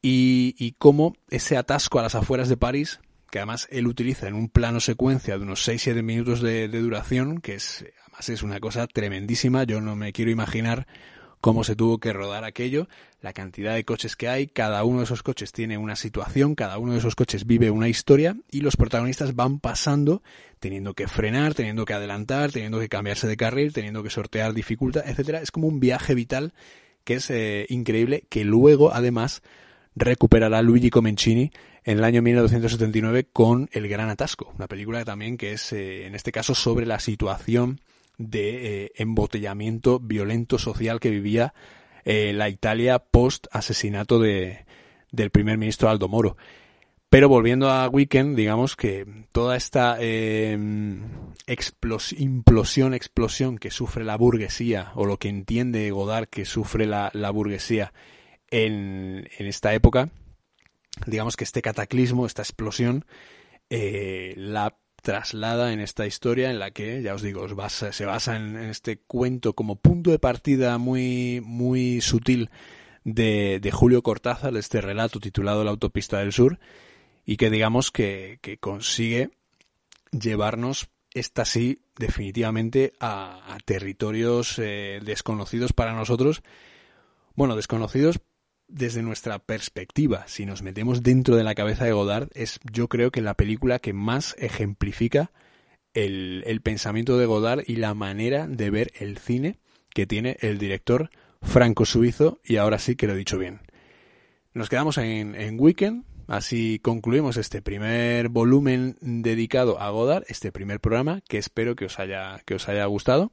[0.00, 3.00] y, y cómo ese atasco a las afueras de París
[3.32, 7.40] que además él utiliza en un plano secuencia de unos 6-7 minutos de, de, duración,
[7.40, 10.86] que es, además es una cosa tremendísima, yo no me quiero imaginar
[11.40, 12.88] cómo se tuvo que rodar aquello,
[13.22, 16.76] la cantidad de coches que hay, cada uno de esos coches tiene una situación, cada
[16.76, 20.22] uno de esos coches vive una historia y los protagonistas van pasando
[20.60, 25.08] teniendo que frenar, teniendo que adelantar, teniendo que cambiarse de carril, teniendo que sortear dificultad,
[25.08, 25.40] etcétera.
[25.40, 26.52] Es como un viaje vital
[27.02, 29.42] que es eh, increíble, que luego además
[29.94, 31.50] recuperará Luigi Comencini
[31.84, 36.14] en el año 1979 con El Gran Atasco, una película también que es, eh, en
[36.14, 37.80] este caso, sobre la situación
[38.18, 41.54] de eh, embotellamiento violento social que vivía
[42.04, 44.64] eh, la Italia post asesinato de,
[45.10, 46.36] del primer ministro Aldo Moro.
[47.08, 50.56] Pero volviendo a Weekend, digamos que toda esta eh,
[52.16, 57.30] implosión, explosión que sufre la burguesía, o lo que entiende Godard que sufre la, la
[57.30, 57.92] burguesía
[58.50, 60.08] en, en esta época,
[61.06, 63.04] digamos que este cataclismo, esta explosión,
[63.70, 68.56] eh, la traslada en esta historia en la que, ya os digo, se basa en,
[68.56, 72.50] este cuento como punto de partida muy, muy sutil
[73.04, 76.60] de, de, Julio Cortázar, este relato titulado La autopista del sur,
[77.24, 79.30] y que digamos que, consigue
[80.12, 86.42] llevarnos esta sí definitivamente a, a territorios eh, desconocidos para nosotros,
[87.34, 88.20] bueno, desconocidos
[88.72, 93.10] desde nuestra perspectiva, si nos metemos dentro de la cabeza de Godard, es yo creo
[93.10, 95.30] que la película que más ejemplifica
[95.94, 99.58] el, pensamiento de Godard y la manera de ver el cine
[99.90, 101.10] que tiene el director
[101.42, 103.60] franco-suizo, y ahora sí que lo he dicho bien.
[104.54, 110.80] Nos quedamos en, en Weekend, así concluimos este primer volumen dedicado a Godard, este primer
[110.80, 113.32] programa, que espero que os haya, que os haya gustado.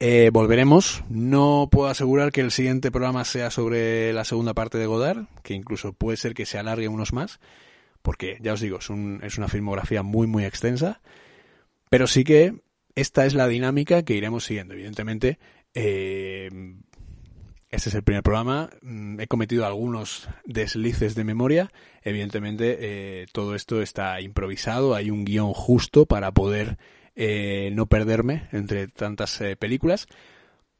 [0.00, 1.04] Eh, volveremos.
[1.08, 5.54] No puedo asegurar que el siguiente programa sea sobre la segunda parte de Godard, que
[5.54, 7.40] incluso puede ser que se alargue unos más,
[8.02, 11.00] porque ya os digo, es, un, es una filmografía muy, muy extensa.
[11.90, 12.54] Pero sí que
[12.94, 14.74] esta es la dinámica que iremos siguiendo.
[14.74, 15.38] Evidentemente,
[15.74, 16.50] eh,
[17.70, 18.70] Este es el primer programa.
[18.82, 21.70] Mm, He cometido algunos deslices de memoria.
[22.02, 24.94] Evidentemente, eh, todo esto está improvisado.
[24.94, 26.78] Hay un guion justo para poder
[27.20, 30.06] eh, no perderme entre tantas eh, películas.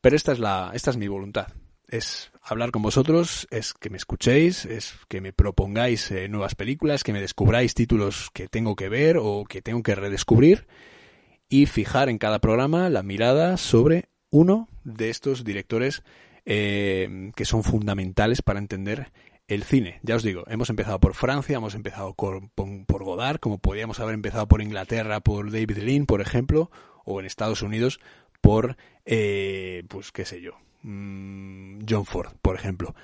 [0.01, 1.49] Pero esta es la, esta es mi voluntad.
[1.89, 7.03] Es hablar con vosotros, es que me escuchéis, es que me propongáis eh, nuevas películas,
[7.03, 10.69] que me descubráis títulos que tengo que ver o que tengo que redescubrir
[11.49, 16.05] y fijar en cada programa la mirada sobre uno de estos directores
[16.45, 19.13] que son fundamentales para entender
[19.49, 19.99] el cine.
[20.03, 22.43] Ya os digo, hemos empezado por Francia, hemos empezado por,
[22.87, 26.71] Godard, como podríamos haber empezado por Inglaterra, por David Lean, por ejemplo,
[27.05, 27.99] o en Estados Unidos
[28.43, 28.77] por,
[29.07, 32.95] eh, pues qué sé yo, mmm, John Ford, por ejemplo.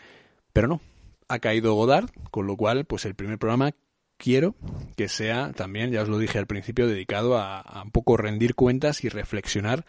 [0.53, 0.81] Pero no,
[1.29, 3.73] ha caído Godard, con lo cual, pues el primer programa
[4.19, 4.55] quiero
[4.97, 8.55] que sea también, ya os lo dije al principio, dedicado a, a un poco rendir
[8.55, 9.87] cuentas y reflexionar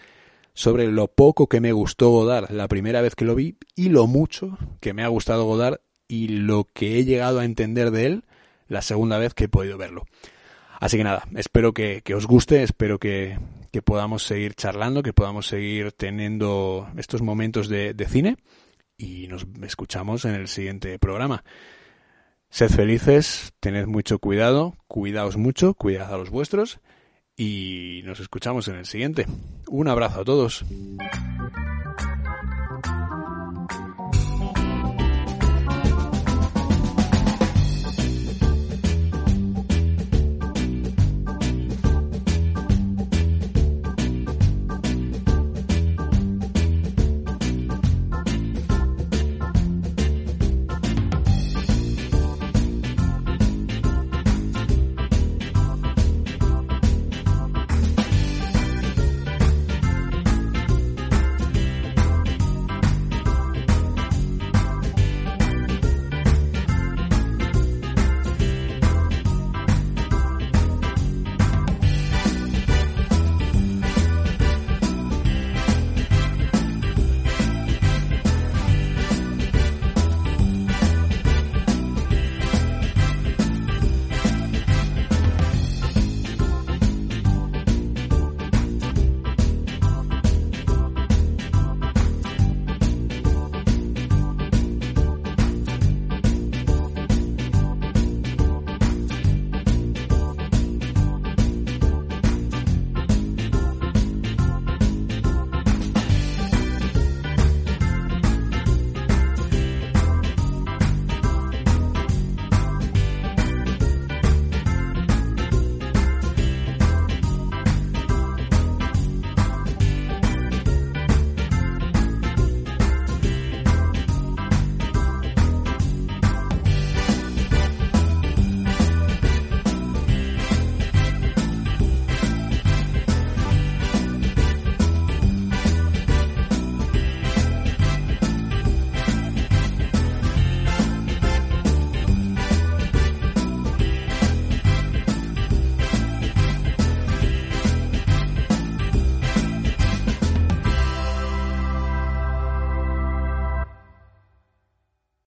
[0.53, 4.07] sobre lo poco que me gustó Godard la primera vez que lo vi y lo
[4.07, 8.23] mucho que me ha gustado Godard y lo que he llegado a entender de él
[8.67, 10.05] la segunda vez que he podido verlo.
[10.79, 13.39] Así que nada, espero que, que os guste, espero que,
[13.71, 18.37] que, podamos seguir charlando, que podamos seguir teniendo estos momentos de, de cine
[18.97, 21.43] y nos escuchamos en el siguiente programa.
[22.49, 26.79] Sed felices, tened mucho cuidado, cuidaos mucho, cuidad a los vuestros
[27.35, 29.25] y nos escuchamos en el siguiente.
[29.67, 30.65] Un abrazo a todos.